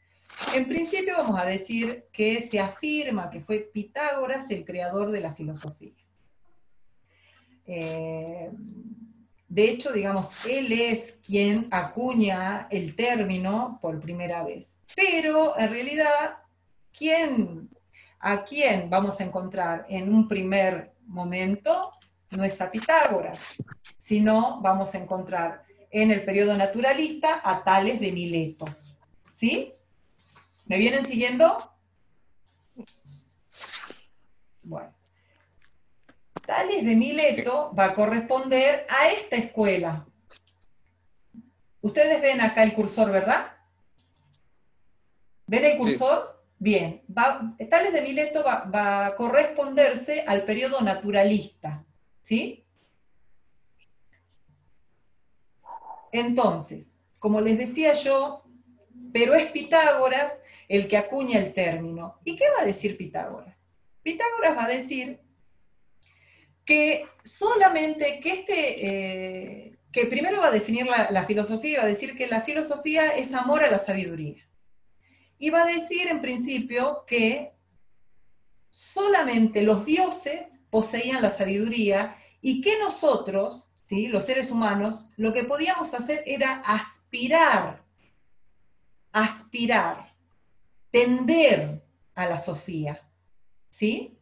En 0.52 0.66
principio 0.66 1.14
vamos 1.16 1.40
a 1.40 1.44
decir 1.44 2.06
que 2.12 2.40
se 2.40 2.58
afirma 2.58 3.30
que 3.30 3.40
fue 3.40 3.70
Pitágoras 3.72 4.50
el 4.50 4.64
creador 4.64 5.12
de 5.12 5.20
la 5.20 5.32
filosofía. 5.32 5.92
Eh, 7.66 8.50
de 9.48 9.70
hecho, 9.70 9.92
digamos, 9.92 10.32
él 10.44 10.72
es 10.72 11.20
quien 11.24 11.68
acuña 11.70 12.66
el 12.70 12.96
término 12.96 13.78
por 13.80 14.00
primera 14.00 14.42
vez. 14.42 14.80
Pero 14.96 15.56
en 15.56 15.70
realidad, 15.70 16.38
¿quién, 16.96 17.70
¿a 18.18 18.44
quién 18.44 18.90
vamos 18.90 19.20
a 19.20 19.24
encontrar 19.24 19.86
en 19.88 20.12
un 20.12 20.26
primer 20.26 20.94
momento? 21.06 21.92
No 22.32 22.44
es 22.44 22.60
a 22.60 22.70
Pitágoras, 22.70 23.40
sino 23.98 24.60
vamos 24.60 24.94
a 24.94 24.98
encontrar 24.98 25.64
en 25.90 26.10
el 26.10 26.24
periodo 26.24 26.56
naturalista 26.56 27.40
a 27.44 27.62
Tales 27.62 28.00
de 28.00 28.10
Mileto. 28.10 28.64
¿Sí? 29.32 29.72
¿Me 30.66 30.78
vienen 30.78 31.06
siguiendo? 31.06 31.70
Bueno. 34.62 34.94
Tales 36.46 36.84
de 36.84 36.96
Mileto 36.96 37.74
va 37.78 37.86
a 37.86 37.94
corresponder 37.94 38.86
a 38.88 39.08
esta 39.08 39.36
escuela. 39.36 40.06
Ustedes 41.82 42.22
ven 42.22 42.40
acá 42.40 42.62
el 42.62 42.74
cursor, 42.74 43.10
¿verdad? 43.10 43.52
¿Ven 45.46 45.64
el 45.64 45.78
cursor? 45.78 46.42
Bien. 46.58 47.02
Tales 47.68 47.92
de 47.92 48.00
Mileto 48.00 48.42
va 48.42 49.06
a 49.06 49.16
corresponderse 49.16 50.24
al 50.26 50.44
periodo 50.44 50.80
naturalista. 50.80 51.84
¿Sí? 52.22 52.64
Entonces, 56.12 56.94
como 57.18 57.40
les 57.40 57.58
decía 57.58 57.94
yo, 57.94 58.44
pero 59.12 59.34
es 59.34 59.50
Pitágoras 59.50 60.38
el 60.68 60.88
que 60.88 60.96
acuña 60.96 61.38
el 61.38 61.52
término. 61.52 62.18
¿Y 62.24 62.36
qué 62.36 62.44
va 62.56 62.62
a 62.62 62.66
decir 62.66 62.96
Pitágoras? 62.96 63.58
Pitágoras 64.02 64.56
va 64.56 64.64
a 64.64 64.68
decir 64.68 65.20
que 66.64 67.04
solamente 67.24 68.20
que 68.20 68.32
este, 68.32 68.86
eh, 68.86 69.78
que 69.90 70.06
primero 70.06 70.40
va 70.40 70.48
a 70.48 70.52
definir 70.52 70.86
la, 70.86 71.10
la 71.10 71.24
filosofía, 71.24 71.80
va 71.80 71.84
a 71.84 71.88
decir 71.88 72.16
que 72.16 72.26
la 72.26 72.42
filosofía 72.42 73.08
es 73.16 73.34
amor 73.34 73.64
a 73.64 73.70
la 73.70 73.78
sabiduría. 73.78 74.48
Y 75.38 75.50
va 75.50 75.64
a 75.64 75.66
decir 75.66 76.08
en 76.08 76.20
principio 76.20 77.04
que 77.06 77.52
solamente 78.70 79.62
los 79.62 79.84
dioses 79.84 80.61
poseían 80.72 81.20
la 81.20 81.30
sabiduría 81.30 82.16
y 82.40 82.62
que 82.62 82.78
nosotros, 82.78 83.70
¿sí? 83.84 84.08
los 84.08 84.24
seres 84.24 84.50
humanos, 84.50 85.10
lo 85.18 85.34
que 85.34 85.44
podíamos 85.44 85.92
hacer 85.92 86.22
era 86.24 86.62
aspirar, 86.64 87.84
aspirar, 89.12 90.14
tender 90.90 91.82
a 92.14 92.26
la 92.26 92.38
Sofía. 92.38 93.06
¿Sí? 93.68 94.16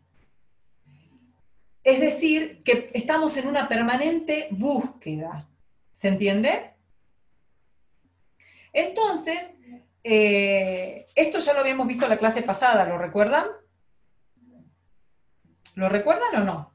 Es 1.85 2.01
decir, 2.01 2.65
que 2.65 2.91
estamos 2.95 3.37
en 3.37 3.47
una 3.47 3.69
permanente 3.69 4.49
búsqueda. 4.51 5.49
¿Se 5.95 6.09
entiende? 6.09 6.73
Entonces, 8.73 9.39
eh, 10.03 11.07
esto 11.15 11.39
ya 11.39 11.53
lo 11.53 11.61
habíamos 11.61 11.87
visto 11.87 12.07
en 12.07 12.11
la 12.11 12.19
clase 12.19 12.43
pasada, 12.43 12.87
¿lo 12.87 12.99
recuerdan? 12.99 13.47
¿Lo 15.75 15.89
recuerdan 15.89 16.43
o 16.43 16.45
no? 16.45 16.71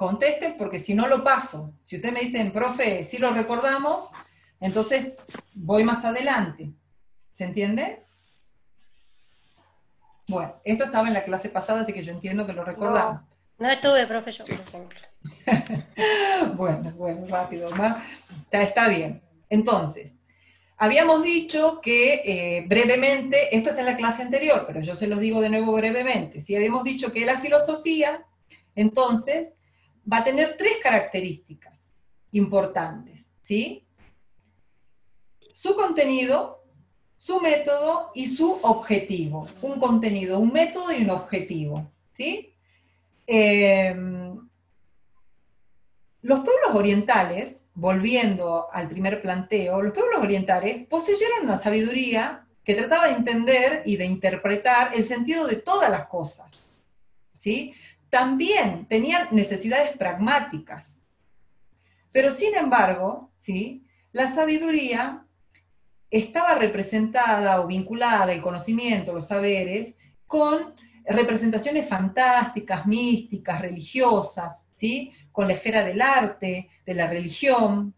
contesten 0.00 0.56
porque 0.56 0.78
si 0.78 0.94
no 0.94 1.06
lo 1.08 1.22
paso. 1.22 1.74
Si 1.82 1.96
ustedes 1.96 2.14
me 2.14 2.20
dicen, 2.22 2.52
profe, 2.52 3.04
si 3.04 3.18
lo 3.18 3.34
recordamos, 3.34 4.10
entonces 4.58 5.12
voy 5.52 5.84
más 5.84 6.06
adelante. 6.06 6.70
¿Se 7.34 7.44
entiende? 7.44 8.02
Bueno, 10.26 10.54
esto 10.64 10.84
estaba 10.84 11.06
en 11.06 11.12
la 11.12 11.22
clase 11.22 11.50
pasada, 11.50 11.82
así 11.82 11.92
que 11.92 12.02
yo 12.02 12.12
entiendo 12.12 12.46
que 12.46 12.54
lo 12.54 12.64
recordamos. 12.64 13.20
No, 13.58 13.70
estuve, 13.70 14.06
profe, 14.06 14.30
yo, 14.32 14.44
por 14.44 14.54
ejemplo. 14.54 15.00
bueno, 16.54 16.92
bueno, 16.92 17.26
rápido, 17.28 17.68
Está, 17.68 18.62
está 18.62 18.88
bien. 18.88 19.20
Entonces, 19.50 20.14
Habíamos 20.82 21.22
dicho 21.22 21.78
que 21.82 22.22
eh, 22.24 22.64
brevemente, 22.66 23.54
esto 23.54 23.68
está 23.68 23.80
en 23.80 23.86
la 23.86 23.96
clase 23.98 24.22
anterior, 24.22 24.64
pero 24.66 24.80
yo 24.80 24.94
se 24.94 25.08
los 25.08 25.20
digo 25.20 25.42
de 25.42 25.50
nuevo 25.50 25.74
brevemente, 25.74 26.40
si 26.40 26.56
habíamos 26.56 26.84
dicho 26.84 27.12
que 27.12 27.26
la 27.26 27.38
filosofía, 27.38 28.24
entonces, 28.74 29.52
va 30.10 30.18
a 30.18 30.24
tener 30.24 30.56
tres 30.56 30.78
características 30.82 31.92
importantes, 32.32 33.28
¿sí? 33.42 33.84
Su 35.52 35.76
contenido, 35.76 36.64
su 37.14 37.42
método 37.42 38.10
y 38.14 38.24
su 38.24 38.58
objetivo. 38.62 39.48
Un 39.60 39.78
contenido, 39.78 40.38
un 40.38 40.50
método 40.50 40.92
y 40.92 41.02
un 41.02 41.10
objetivo, 41.10 41.92
¿sí? 42.14 42.54
Eh, 43.26 43.94
los 46.22 46.38
pueblos 46.38 46.74
orientales 46.74 47.59
volviendo 47.74 48.68
al 48.72 48.88
primer 48.88 49.22
planteo, 49.22 49.80
los 49.82 49.94
pueblos 49.94 50.22
orientales 50.22 50.86
poseyeron 50.86 51.44
una 51.44 51.56
sabiduría 51.56 52.46
que 52.64 52.74
trataba 52.74 53.08
de 53.08 53.14
entender 53.14 53.82
y 53.86 53.96
de 53.96 54.04
interpretar 54.04 54.92
el 54.94 55.04
sentido 55.04 55.46
de 55.46 55.56
todas 55.56 55.90
las 55.90 56.06
cosas. 56.06 56.78
¿sí? 57.32 57.74
También 58.10 58.86
tenían 58.86 59.28
necesidades 59.30 59.96
pragmáticas. 59.96 60.96
Pero 62.12 62.30
sin 62.30 62.54
embargo, 62.54 63.30
¿sí? 63.36 63.84
la 64.12 64.26
sabiduría 64.26 65.24
estaba 66.10 66.54
representada 66.54 67.60
o 67.60 67.66
vinculada, 67.66 68.32
el 68.32 68.42
conocimiento, 68.42 69.12
los 69.12 69.28
saberes, 69.28 69.96
con 70.26 70.74
representaciones 71.04 71.88
fantásticas, 71.88 72.86
místicas, 72.86 73.60
religiosas, 73.60 74.62
¿sí? 74.80 75.12
con 75.30 75.46
la 75.46 75.54
esfera 75.54 75.84
del 75.84 76.00
arte, 76.00 76.70
de 76.86 76.94
la 76.94 77.06
religión. 77.06 77.94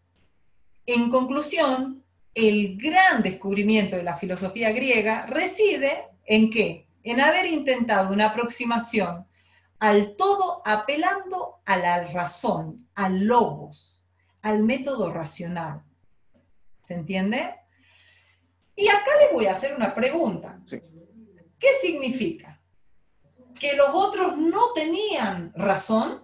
En 0.85 1.09
conclusión, 1.09 2.03
el 2.35 2.77
gran 2.77 3.23
descubrimiento 3.23 3.95
de 3.95 4.03
la 4.03 4.17
filosofía 4.17 4.71
griega 4.71 5.25
reside 5.25 6.09
en 6.25 6.51
qué? 6.51 6.87
En 7.03 7.21
haber 7.21 7.45
intentado 7.45 8.11
una 8.11 8.27
aproximación 8.27 9.25
al 9.79 10.15
todo 10.15 10.61
apelando 10.65 11.61
a 11.65 11.77
la 11.77 12.03
razón, 12.05 12.87
al 12.95 13.19
logos, 13.25 14.03
al 14.41 14.63
método 14.63 15.11
racional. 15.11 15.83
¿Se 16.85 16.93
entiende? 16.93 17.55
Y 18.75 18.87
acá 18.87 19.11
les 19.21 19.33
voy 19.33 19.45
a 19.45 19.53
hacer 19.53 19.75
una 19.75 19.93
pregunta. 19.93 20.59
¿Qué 20.67 21.69
significa? 21.81 22.61
¿Que 23.59 23.75
los 23.75 23.89
otros 23.93 24.37
no 24.37 24.73
tenían 24.73 25.53
razón? 25.55 26.23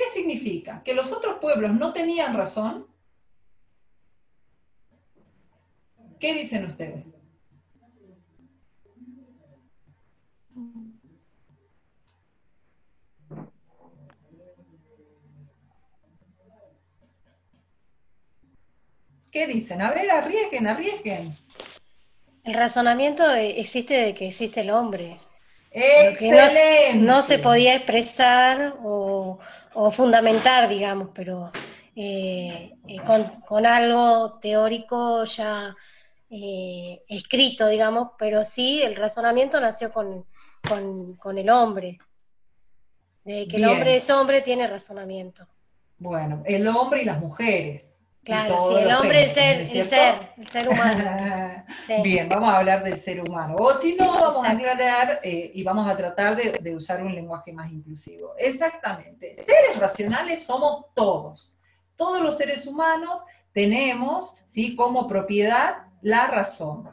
¿Qué 0.00 0.06
significa? 0.20 0.82
¿Que 0.84 0.94
los 0.94 1.12
otros 1.12 1.38
pueblos 1.40 1.72
no 1.72 1.92
tenían 1.92 2.36
razón? 2.36 2.86
¿Qué 6.18 6.34
dicen 6.34 6.66
ustedes? 6.66 7.04
¿Qué 19.32 19.46
dicen? 19.46 19.80
A 19.80 19.92
ver, 19.92 20.10
arriesguen, 20.10 20.66
arriesguen. 20.66 21.36
El 22.42 22.54
razonamiento 22.54 23.30
existe 23.30 23.94
de 23.94 24.14
que 24.14 24.26
existe 24.26 24.60
el 24.60 24.70
hombre. 24.70 25.20
Excelente. 25.70 26.94
No, 26.96 27.22
se 27.22 27.38
podía 27.38 27.76
expresar 27.76 28.76
o, 28.82 29.38
fundamentar, 29.92 30.68
digamos, 30.68 31.10
pero 31.14 31.52
eh, 31.94 32.72
eh, 32.86 32.96
con, 33.46 33.66
algo 33.66 34.38
teórico 34.40 35.24
ya 35.24 35.76
eh, 36.28 37.02
escrito, 37.08 37.68
digamos, 37.68 38.10
pero 38.18 38.42
sí 38.42 38.82
el 38.82 38.96
razonamiento 38.96 39.60
nació 39.60 39.92
con, 39.92 40.26
el 41.36 41.50
hombre. 41.50 41.98
De 43.24 43.46
que 43.46 43.56
el 43.58 43.66
hombre 43.66 43.96
es 43.96 44.10
hombre, 44.10 44.40
tiene 44.40 44.66
razonamiento. 44.66 45.46
Bueno, 45.98 46.42
el 46.46 46.66
hombre 46.66 47.02
y 47.02 47.04
las 47.04 47.20
mujeres. 47.20 47.99
Claro, 48.22 48.68
sí, 48.68 48.74
el 48.82 48.92
hombre 48.92 49.24
es 49.24 49.36
el, 49.36 49.66
ser, 49.86 50.32
el 50.36 50.46
ser 50.46 50.68
humano. 50.68 51.64
Bien, 52.04 52.28
vamos 52.28 52.50
a 52.50 52.58
hablar 52.58 52.84
del 52.84 53.00
ser 53.00 53.20
humano. 53.20 53.56
O 53.58 53.72
si 53.72 53.96
no, 53.96 54.12
vamos 54.12 54.44
a 54.44 54.50
aclarar 54.50 55.20
eh, 55.22 55.50
y 55.54 55.62
vamos 55.62 55.88
a 55.88 55.96
tratar 55.96 56.36
de, 56.36 56.76
usar 56.76 57.02
un 57.02 57.14
lenguaje 57.14 57.50
más 57.52 57.72
inclusivo. 57.72 58.34
Exactamente. 58.38 59.36
Seres 59.36 59.78
racionales 59.78 60.42
somos 60.44 60.86
todos. 60.94 61.56
Todos 61.96 62.20
los 62.20 62.36
seres 62.36 62.66
humanos 62.66 63.24
tenemos, 63.52 64.36
¿sí? 64.46 64.76
Como 64.76 65.08
propiedad 65.08 65.86
la 66.02 66.26
razón. 66.26 66.90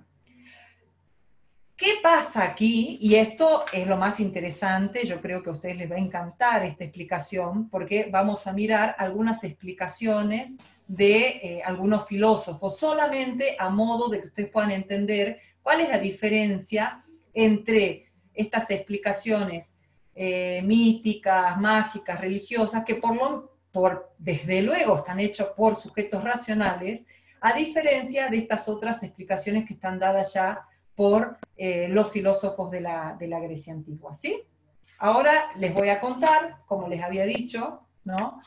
¿Qué 1.75 1.95
pasa 2.01 2.43
aquí? 2.43 2.97
Y 3.01 3.15
esto 3.15 3.65
es 3.71 3.85
lo 3.85 3.97
más 3.97 4.19
interesante, 4.19 5.05
yo 5.05 5.21
creo 5.21 5.43
que 5.43 5.51
a 5.51 5.53
ustedes 5.53 5.77
les 5.77 5.91
va 5.91 5.95
a 5.95 5.99
encantar 5.99 6.63
esta 6.63 6.85
explicación, 6.85 7.69
porque 7.69 8.09
vamos 8.11 8.47
a 8.47 8.53
mirar 8.53 8.95
algunas 8.97 9.43
explicaciones 9.43 10.57
de 10.87 11.27
eh, 11.27 11.61
algunos 11.63 12.07
filósofos, 12.07 12.79
solamente 12.79 13.57
a 13.59 13.69
modo 13.69 14.07
de 14.09 14.21
que 14.21 14.27
ustedes 14.27 14.49
puedan 14.49 14.71
entender 14.71 15.39
cuál 15.61 15.81
es 15.81 15.89
la 15.89 15.99
diferencia 15.99 17.03
entre 17.33 18.09
estas 18.33 18.69
explicaciones 18.71 19.77
eh, 20.15 20.61
míticas, 20.63 21.59
mágicas, 21.59 22.21
religiosas, 22.21 22.85
que 22.85 22.95
por 22.95 23.15
lo, 23.15 23.57
por, 23.71 24.13
desde 24.17 24.61
luego 24.61 24.97
están 24.97 25.19
hechas 25.19 25.47
por 25.57 25.75
sujetos 25.75 26.23
racionales, 26.23 27.05
a 27.41 27.53
diferencia 27.53 28.29
de 28.29 28.37
estas 28.37 28.67
otras 28.69 29.03
explicaciones 29.03 29.65
que 29.67 29.73
están 29.73 29.99
dadas 29.99 30.33
ya 30.33 30.65
por 30.95 31.37
eh, 31.55 31.87
los 31.89 32.11
filósofos 32.11 32.71
de 32.71 32.81
la, 32.81 33.15
de 33.19 33.27
la, 33.27 33.39
Grecia 33.39 33.73
antigua. 33.73 34.15
¿sí? 34.15 34.41
Ahora 34.97 35.51
les 35.57 35.73
voy 35.73 35.89
a 35.89 35.99
contar, 35.99 36.57
como 36.65 36.87
les 36.87 37.03
había 37.03 37.25
dicho, 37.25 37.81
¿no? 38.03 38.41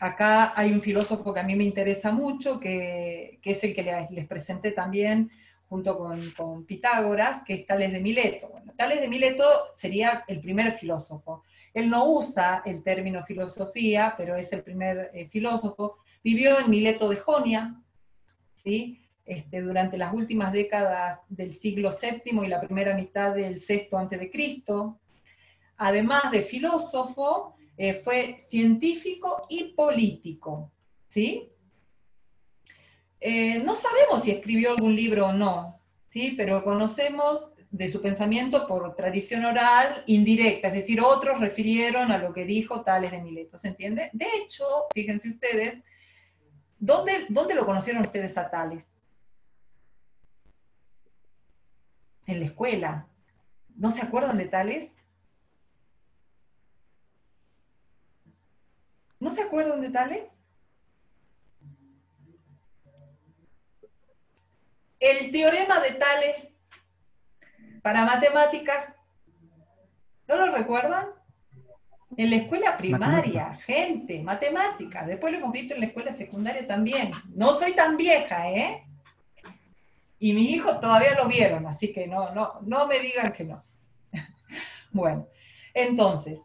Acá 0.00 0.52
hay 0.54 0.72
un 0.72 0.80
filósofo 0.80 1.34
que 1.34 1.40
a 1.40 1.42
mí 1.42 1.56
me 1.56 1.64
interesa 1.64 2.12
mucho, 2.12 2.60
que, 2.60 3.40
es 3.42 3.64
el 3.64 3.74
que 3.74 3.82
les, 3.82 4.26
presenté 4.26 4.70
también 4.70 5.30
junto 5.68 5.98
con, 5.98 6.64
Pitágoras, 6.64 7.42
que 7.44 7.54
es 7.54 7.66
Tales 7.66 7.92
de 7.92 8.00
Mileto. 8.00 8.48
Bueno, 8.48 8.72
Tales 8.76 9.00
de 9.00 9.08
Mileto 9.08 9.44
sería 9.74 10.24
el 10.28 10.40
primer 10.40 10.78
filósofo. 10.78 11.42
Él 11.74 11.90
no 11.90 12.06
usa 12.06 12.62
el 12.64 12.82
término 12.82 13.24
filosofía, 13.24 14.14
pero 14.16 14.36
es 14.36 14.52
el 14.52 14.62
primer 14.62 15.10
eh, 15.12 15.28
filósofo. 15.28 15.98
Vivió 16.22 16.58
en 16.60 16.70
Mileto 16.70 17.08
de 17.08 17.16
Jonia, 17.16 17.74
¿sí? 18.54 19.04
Este, 19.26 19.60
durante 19.60 19.98
las 19.98 20.14
últimas 20.14 20.52
décadas 20.52 21.20
del 21.28 21.52
siglo 21.52 21.90
VII 21.90 22.46
y 22.46 22.48
la 22.48 22.60
primera 22.60 22.94
mitad 22.94 23.34
del 23.34 23.60
VI 23.60 24.30
Cristo. 24.30 24.98
Además 25.76 26.30
de 26.30 26.40
filósofo, 26.40 27.57
eh, 27.78 28.00
fue 28.02 28.38
científico 28.40 29.46
y 29.48 29.72
político, 29.72 30.72
¿sí? 31.06 31.48
Eh, 33.20 33.60
no 33.60 33.76
sabemos 33.76 34.22
si 34.22 34.32
escribió 34.32 34.72
algún 34.72 34.96
libro 34.96 35.28
o 35.28 35.32
no, 35.32 35.80
¿sí? 36.08 36.34
Pero 36.36 36.64
conocemos 36.64 37.54
de 37.70 37.88
su 37.88 38.02
pensamiento 38.02 38.66
por 38.66 38.96
tradición 38.96 39.44
oral 39.44 40.02
indirecta, 40.06 40.68
es 40.68 40.74
decir, 40.74 41.00
otros 41.00 41.38
refirieron 41.38 42.10
a 42.10 42.18
lo 42.18 42.32
que 42.32 42.44
dijo 42.44 42.82
Tales 42.82 43.12
de 43.12 43.22
Mileto, 43.22 43.58
¿se 43.58 43.68
entiende? 43.68 44.10
De 44.12 44.26
hecho, 44.42 44.64
fíjense 44.92 45.28
ustedes, 45.28 45.78
¿dónde, 46.80 47.26
dónde 47.28 47.54
lo 47.54 47.64
conocieron 47.64 48.02
ustedes 48.02 48.36
a 48.38 48.50
Tales? 48.50 48.90
En 52.26 52.40
la 52.40 52.46
escuela. 52.46 53.06
¿No 53.76 53.92
se 53.92 54.02
acuerdan 54.02 54.36
de 54.36 54.46
Tales? 54.46 54.92
¿No 59.20 59.30
se 59.30 59.42
acuerdan 59.42 59.80
de 59.80 59.90
Tales? 59.90 60.22
El 65.00 65.30
teorema 65.32 65.80
de 65.80 65.92
Tales 65.92 66.54
para 67.82 68.04
matemáticas, 68.04 68.92
¿no 70.26 70.36
lo 70.36 70.52
recuerdan? 70.52 71.06
En 72.16 72.30
la 72.30 72.36
escuela 72.36 72.76
primaria, 72.76 73.54
gente, 73.64 74.20
matemáticas. 74.22 75.06
Después 75.06 75.32
lo 75.32 75.38
hemos 75.38 75.52
visto 75.52 75.74
en 75.74 75.80
la 75.80 75.86
escuela 75.86 76.12
secundaria 76.12 76.66
también. 76.66 77.12
No 77.34 77.52
soy 77.52 77.74
tan 77.74 77.96
vieja, 77.96 78.50
¿eh? 78.50 78.84
Y 80.18 80.32
mis 80.32 80.50
hijos 80.50 80.80
todavía 80.80 81.14
lo 81.14 81.28
vieron, 81.28 81.66
así 81.66 81.92
que 81.92 82.08
no, 82.08 82.34
no, 82.34 82.60
no 82.62 82.86
me 82.88 82.98
digan 82.98 83.32
que 83.32 83.44
no. 83.44 83.62
bueno, 84.90 85.28
entonces, 85.74 86.42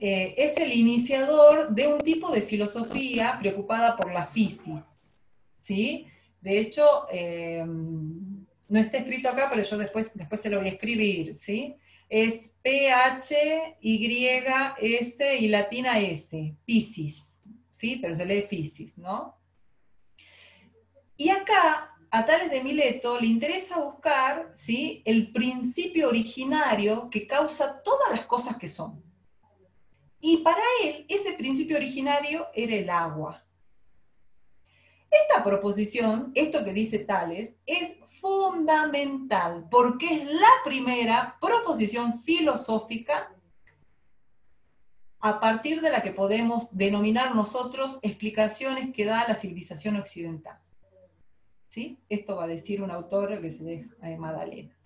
Eh, 0.00 0.34
es 0.38 0.56
el 0.56 0.72
iniciador 0.72 1.68
de 1.70 1.86
un 1.88 2.00
tipo 2.00 2.30
de 2.30 2.42
filosofía 2.42 3.36
preocupada 3.38 3.96
por 3.96 4.12
la 4.12 4.26
fisis, 4.26 4.80
¿sí? 5.60 6.06
De 6.40 6.58
hecho, 6.58 7.06
eh, 7.12 7.62
no 7.66 8.78
está 8.78 8.98
escrito 8.98 9.28
acá, 9.28 9.48
pero 9.50 9.62
yo 9.62 9.76
después, 9.76 10.10
después 10.14 10.40
se 10.40 10.48
lo 10.48 10.58
voy 10.58 10.68
a 10.68 10.72
escribir, 10.72 11.36
¿sí? 11.36 11.76
Es 12.08 12.50
P-H-Y-S 12.62 13.78
y 15.38 15.48
latina 15.48 16.00
S, 16.00 16.54
Piscis, 16.64 17.38
¿sí? 17.72 17.98
Pero 18.00 18.14
se 18.14 18.24
lee 18.24 18.46
Fisis, 18.48 18.96
¿no? 18.96 19.36
Y 21.16 21.28
acá, 21.28 21.94
a 22.10 22.26
Tales 22.26 22.50
de 22.50 22.62
Mileto 22.62 23.20
le 23.20 23.26
interesa 23.26 23.78
buscar, 23.78 24.50
¿sí? 24.54 25.02
El 25.04 25.32
principio 25.32 26.08
originario 26.08 27.08
que 27.08 27.26
causa 27.26 27.82
todas 27.82 28.10
las 28.10 28.26
cosas 28.26 28.56
que 28.56 28.66
son. 28.66 29.02
Y 30.20 30.38
para 30.38 30.62
él, 30.82 31.06
ese 31.08 31.32
principio 31.34 31.76
originario 31.76 32.48
era 32.52 32.74
el 32.74 32.90
agua. 32.90 33.44
Esta 35.08 35.42
proposición, 35.42 36.32
esto 36.34 36.64
que 36.64 36.72
dice 36.72 36.98
Tales, 36.98 37.54
es 37.64 37.96
fundamental 38.20 39.66
porque 39.70 40.14
es 40.14 40.24
la 40.24 40.50
primera 40.64 41.38
proposición 41.40 42.22
filosófica 42.22 43.32
a 45.20 45.40
partir 45.40 45.80
de 45.80 45.90
la 45.90 46.02
que 46.02 46.12
podemos 46.12 46.68
denominar 46.76 47.34
nosotros 47.34 47.98
explicaciones 48.02 48.92
que 48.94 49.04
da 49.04 49.26
la 49.28 49.34
civilización 49.34 49.96
occidental. 49.96 50.58
¿Sí? 51.70 51.98
Esto 52.08 52.34
va 52.34 52.44
a 52.44 52.48
decir 52.48 52.82
un 52.82 52.90
autor 52.90 53.40
que 53.40 53.50
se 53.50 53.86
llama 54.02 54.16
Madalena. 54.32 54.76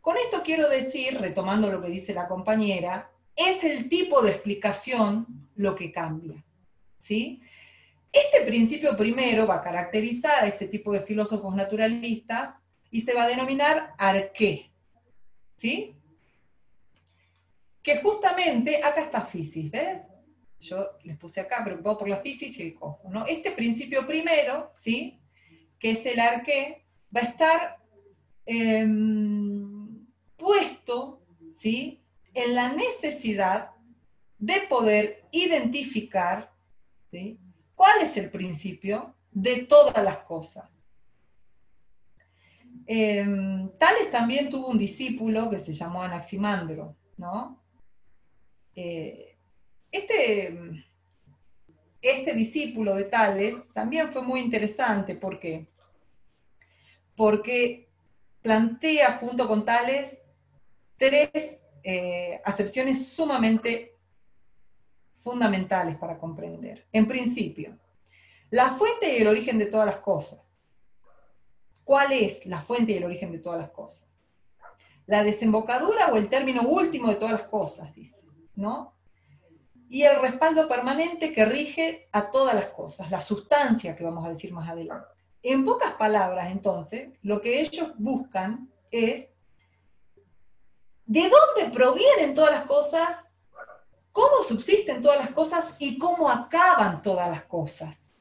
Con 0.00 0.16
esto 0.16 0.40
quiero 0.42 0.68
decir, 0.68 1.18
retomando 1.20 1.70
lo 1.70 1.82
que 1.82 1.88
dice 1.88 2.14
la 2.14 2.28
compañera, 2.28 3.10
es 3.34 3.64
el 3.64 3.88
tipo 3.88 4.22
de 4.22 4.30
explicación 4.30 5.26
lo 5.56 5.74
que 5.74 5.90
cambia. 5.90 6.42
¿sí? 6.96 7.42
Este 8.12 8.42
principio 8.46 8.96
primero 8.96 9.46
va 9.46 9.56
a 9.56 9.62
caracterizar 9.62 10.44
a 10.44 10.46
este 10.46 10.68
tipo 10.68 10.92
de 10.92 11.00
filósofos 11.00 11.54
naturalistas 11.54 12.54
y 12.90 13.00
se 13.00 13.12
va 13.12 13.24
a 13.24 13.28
denominar 13.28 13.94
arqué. 13.98 14.70
¿sí? 15.56 15.96
Que 17.82 18.00
justamente, 18.00 18.82
acá 18.82 19.02
está 19.02 19.22
Fisis, 19.22 19.70
¿ves? 19.70 20.02
Yo 20.60 20.86
les 21.02 21.16
puse 21.16 21.40
acá, 21.40 21.64
preocupado 21.64 21.98
por 21.98 22.08
la 22.08 22.18
Fisis 22.18 22.58
y 22.58 22.62
el 22.62 22.74
cosmos. 22.74 23.12
¿no? 23.12 23.26
Este 23.26 23.50
principio 23.50 24.06
primero, 24.06 24.70
¿sí? 24.72 25.19
Que 25.80 25.90
es 25.90 26.06
el 26.06 26.20
arqué, 26.20 26.84
va 27.14 27.22
a 27.22 27.24
estar 27.24 27.78
em, 28.46 30.06
puesto 30.36 31.22
¿sí? 31.56 32.00
en 32.34 32.54
la 32.54 32.72
necesidad 32.72 33.70
de 34.38 34.60
poder 34.68 35.24
identificar 35.32 36.52
cuál 37.74 38.02
es 38.02 38.16
el 38.16 38.30
principio 38.30 39.14
de 39.32 39.66
todas 39.66 40.04
las 40.04 40.18
cosas. 40.18 40.70
Em, 42.86 43.70
Tales 43.78 44.10
también 44.10 44.50
tuvo 44.50 44.68
un 44.68 44.78
discípulo 44.78 45.50
que 45.50 45.58
se 45.58 45.72
llamó 45.72 46.02
Anaximandro, 46.02 46.96
¿no? 47.16 47.60
Eh, 48.74 49.36
este, 49.90 50.84
este 52.02 52.32
discípulo 52.34 52.94
de 52.94 53.04
Tales 53.04 53.56
también 53.72 54.12
fue 54.12 54.22
muy 54.22 54.40
interesante, 54.40 55.14
¿por 55.14 55.38
qué? 55.38 55.66
Porque 57.14 57.88
plantea 58.42 59.18
junto 59.18 59.46
con 59.46 59.64
Tales 59.64 60.16
tres 60.96 61.58
eh, 61.82 62.40
acepciones 62.44 63.08
sumamente 63.08 63.96
fundamentales 65.22 65.96
para 65.96 66.18
comprender. 66.18 66.86
En 66.92 67.06
principio, 67.06 67.78
la 68.50 68.70
fuente 68.70 69.16
y 69.16 69.20
el 69.20 69.28
origen 69.28 69.58
de 69.58 69.66
todas 69.66 69.86
las 69.86 69.96
cosas. 69.96 70.40
¿Cuál 71.84 72.12
es 72.12 72.46
la 72.46 72.62
fuente 72.62 72.92
y 72.92 72.96
el 72.96 73.04
origen 73.04 73.32
de 73.32 73.38
todas 73.38 73.60
las 73.60 73.70
cosas? 73.70 74.06
La 75.06 75.24
desembocadura 75.24 76.08
o 76.12 76.16
el 76.16 76.28
término 76.28 76.62
último 76.62 77.08
de 77.08 77.16
todas 77.16 77.32
las 77.32 77.42
cosas, 77.44 77.94
dice, 77.94 78.22
¿no? 78.54 78.94
Y 79.92 80.04
el 80.04 80.20
respaldo 80.20 80.68
permanente 80.68 81.32
que 81.32 81.44
rige 81.44 82.08
a 82.12 82.30
todas 82.30 82.54
las 82.54 82.66
cosas, 82.66 83.10
la 83.10 83.20
sustancia 83.20 83.96
que 83.96 84.04
vamos 84.04 84.24
a 84.24 84.28
decir 84.28 84.52
más 84.52 84.68
adelante. 84.68 85.08
En 85.42 85.64
pocas 85.64 85.94
palabras, 85.94 86.52
entonces, 86.52 87.10
lo 87.22 87.40
que 87.42 87.60
ellos 87.60 87.90
buscan 87.98 88.70
es 88.92 89.34
de 91.06 91.22
dónde 91.22 91.74
provienen 91.74 92.34
todas 92.36 92.52
las 92.52 92.66
cosas, 92.66 93.18
cómo 94.12 94.44
subsisten 94.44 95.02
todas 95.02 95.18
las 95.18 95.30
cosas 95.30 95.74
y 95.80 95.98
cómo 95.98 96.30
acaban 96.30 97.02
todas 97.02 97.28
las 97.28 97.42
cosas. 97.42 98.14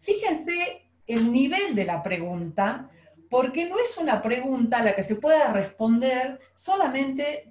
Fíjense 0.00 0.90
el 1.06 1.32
nivel 1.32 1.74
de 1.74 1.86
la 1.86 2.02
pregunta, 2.02 2.90
porque 3.30 3.64
no 3.66 3.78
es 3.78 3.96
una 3.96 4.20
pregunta 4.20 4.80
a 4.80 4.84
la 4.84 4.94
que 4.94 5.02
se 5.02 5.16
pueda 5.16 5.54
responder 5.54 6.38
solamente 6.54 7.50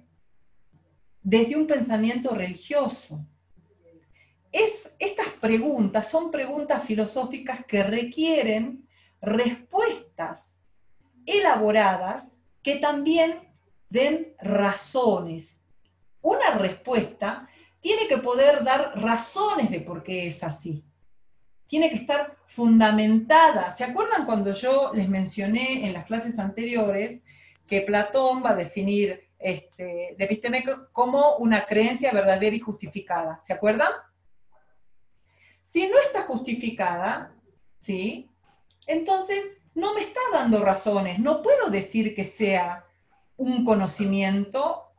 desde 1.24 1.56
un 1.56 1.66
pensamiento 1.66 2.36
religioso. 2.36 3.26
Es, 4.52 4.94
estas 4.98 5.28
preguntas 5.40 6.08
son 6.08 6.30
preguntas 6.30 6.84
filosóficas 6.84 7.64
que 7.64 7.82
requieren 7.82 8.86
respuestas 9.22 10.60
elaboradas 11.24 12.28
que 12.62 12.76
también 12.76 13.48
den 13.88 14.34
razones. 14.40 15.58
Una 16.20 16.50
respuesta 16.52 17.48
tiene 17.80 18.06
que 18.06 18.18
poder 18.18 18.62
dar 18.62 18.92
razones 19.00 19.70
de 19.70 19.80
por 19.80 20.02
qué 20.02 20.26
es 20.26 20.44
así. 20.44 20.84
Tiene 21.66 21.88
que 21.88 21.96
estar 21.96 22.36
fundamentada. 22.46 23.70
¿Se 23.70 23.84
acuerdan 23.84 24.26
cuando 24.26 24.52
yo 24.52 24.92
les 24.94 25.08
mencioné 25.08 25.86
en 25.86 25.94
las 25.94 26.04
clases 26.04 26.38
anteriores 26.38 27.22
que 27.66 27.80
Platón 27.80 28.44
va 28.44 28.50
a 28.50 28.56
definir 28.56 29.28
este, 29.38 30.14
episteme 30.22 30.62
como 30.92 31.36
una 31.36 31.64
creencia 31.64 32.12
verdadera 32.12 32.54
y 32.54 32.60
justificada? 32.60 33.40
¿Se 33.46 33.54
acuerdan? 33.54 33.90
Si 35.72 35.88
no 35.88 35.98
está 36.00 36.24
justificada, 36.24 37.34
¿sí? 37.78 38.28
Entonces 38.86 39.42
no 39.74 39.94
me 39.94 40.02
está 40.02 40.20
dando 40.30 40.62
razones. 40.62 41.18
No 41.18 41.40
puedo 41.40 41.70
decir 41.70 42.14
que 42.14 42.24
sea 42.24 42.84
un 43.38 43.64
conocimiento 43.64 44.92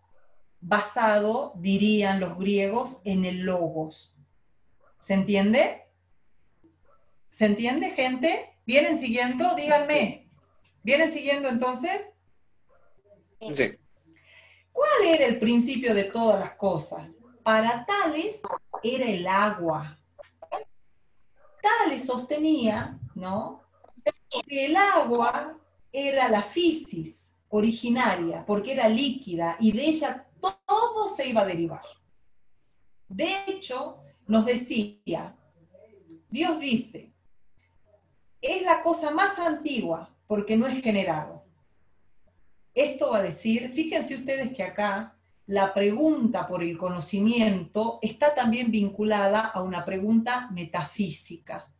basado, 0.60 1.54
dirían 1.58 2.20
los 2.20 2.40
griegos, 2.40 3.02
en 3.04 3.24
el 3.24 3.42
logos. 3.42 4.18
¿Se 4.98 5.14
entiende? 5.14 5.84
¿Se 7.30 7.46
entiende, 7.46 7.92
gente? 7.92 8.58
¿Vienen 8.66 9.00
siguiendo? 9.00 9.54
Díganme. 9.54 10.28
¿Vienen 10.82 11.12
siguiendo 11.12 11.50
entonces? 11.50 12.02
Sí. 13.52 13.78
¿Cuál 14.72 15.06
era 15.14 15.26
el 15.28 15.38
principio 15.38 15.94
de 15.94 16.06
todas 16.06 16.40
las 16.40 16.56
cosas? 16.56 17.20
Para 17.44 17.86
Tales 17.86 18.42
era 18.82 19.06
el 19.06 19.28
agua. 19.28 20.00
Tales 21.64 22.06
sostenía, 22.06 23.00
¿no? 23.16 23.64
Que 24.30 24.66
el 24.66 24.76
agua 24.76 25.58
era 25.92 26.28
la 26.28 26.42
fisis, 26.42 27.34
originaria, 27.48 28.44
porque 28.46 28.74
era 28.74 28.90
líquida 28.90 29.56
y 29.60 29.72
de 29.72 29.86
ella 29.86 30.28
todo 30.42 31.08
se 31.08 31.30
iba 31.30 31.42
a 31.42 31.46
derivar. 31.46 31.84
De 33.08 33.44
hecho, 33.48 34.00
nos 34.28 34.46
decía, 34.46 35.36
Dios 36.30 36.60
dice, 36.60 37.14
es 38.42 38.62
la 38.64 38.82
cosa 38.82 39.12
más 39.12 39.40
antigua 39.40 40.14
porque 40.28 40.58
no 40.58 40.68
es 40.68 40.82
generado. 40.82 41.46
Esto 42.74 43.12
va 43.12 43.20
a 43.20 43.24
decir, 43.24 43.72
fíjense 43.74 44.16
ustedes 44.16 44.54
que 44.54 44.64
acá 44.64 45.16
la 45.48 45.74
pregunta 45.74 46.48
por 46.48 46.64
el 46.64 46.78
conocimiento 46.78 48.00
está 48.02 48.34
también 48.34 48.72
vinculada 48.72 49.42
a 49.42 49.62
una 49.62 49.84
pregunta 49.84 50.50
metafísica. 50.52 51.73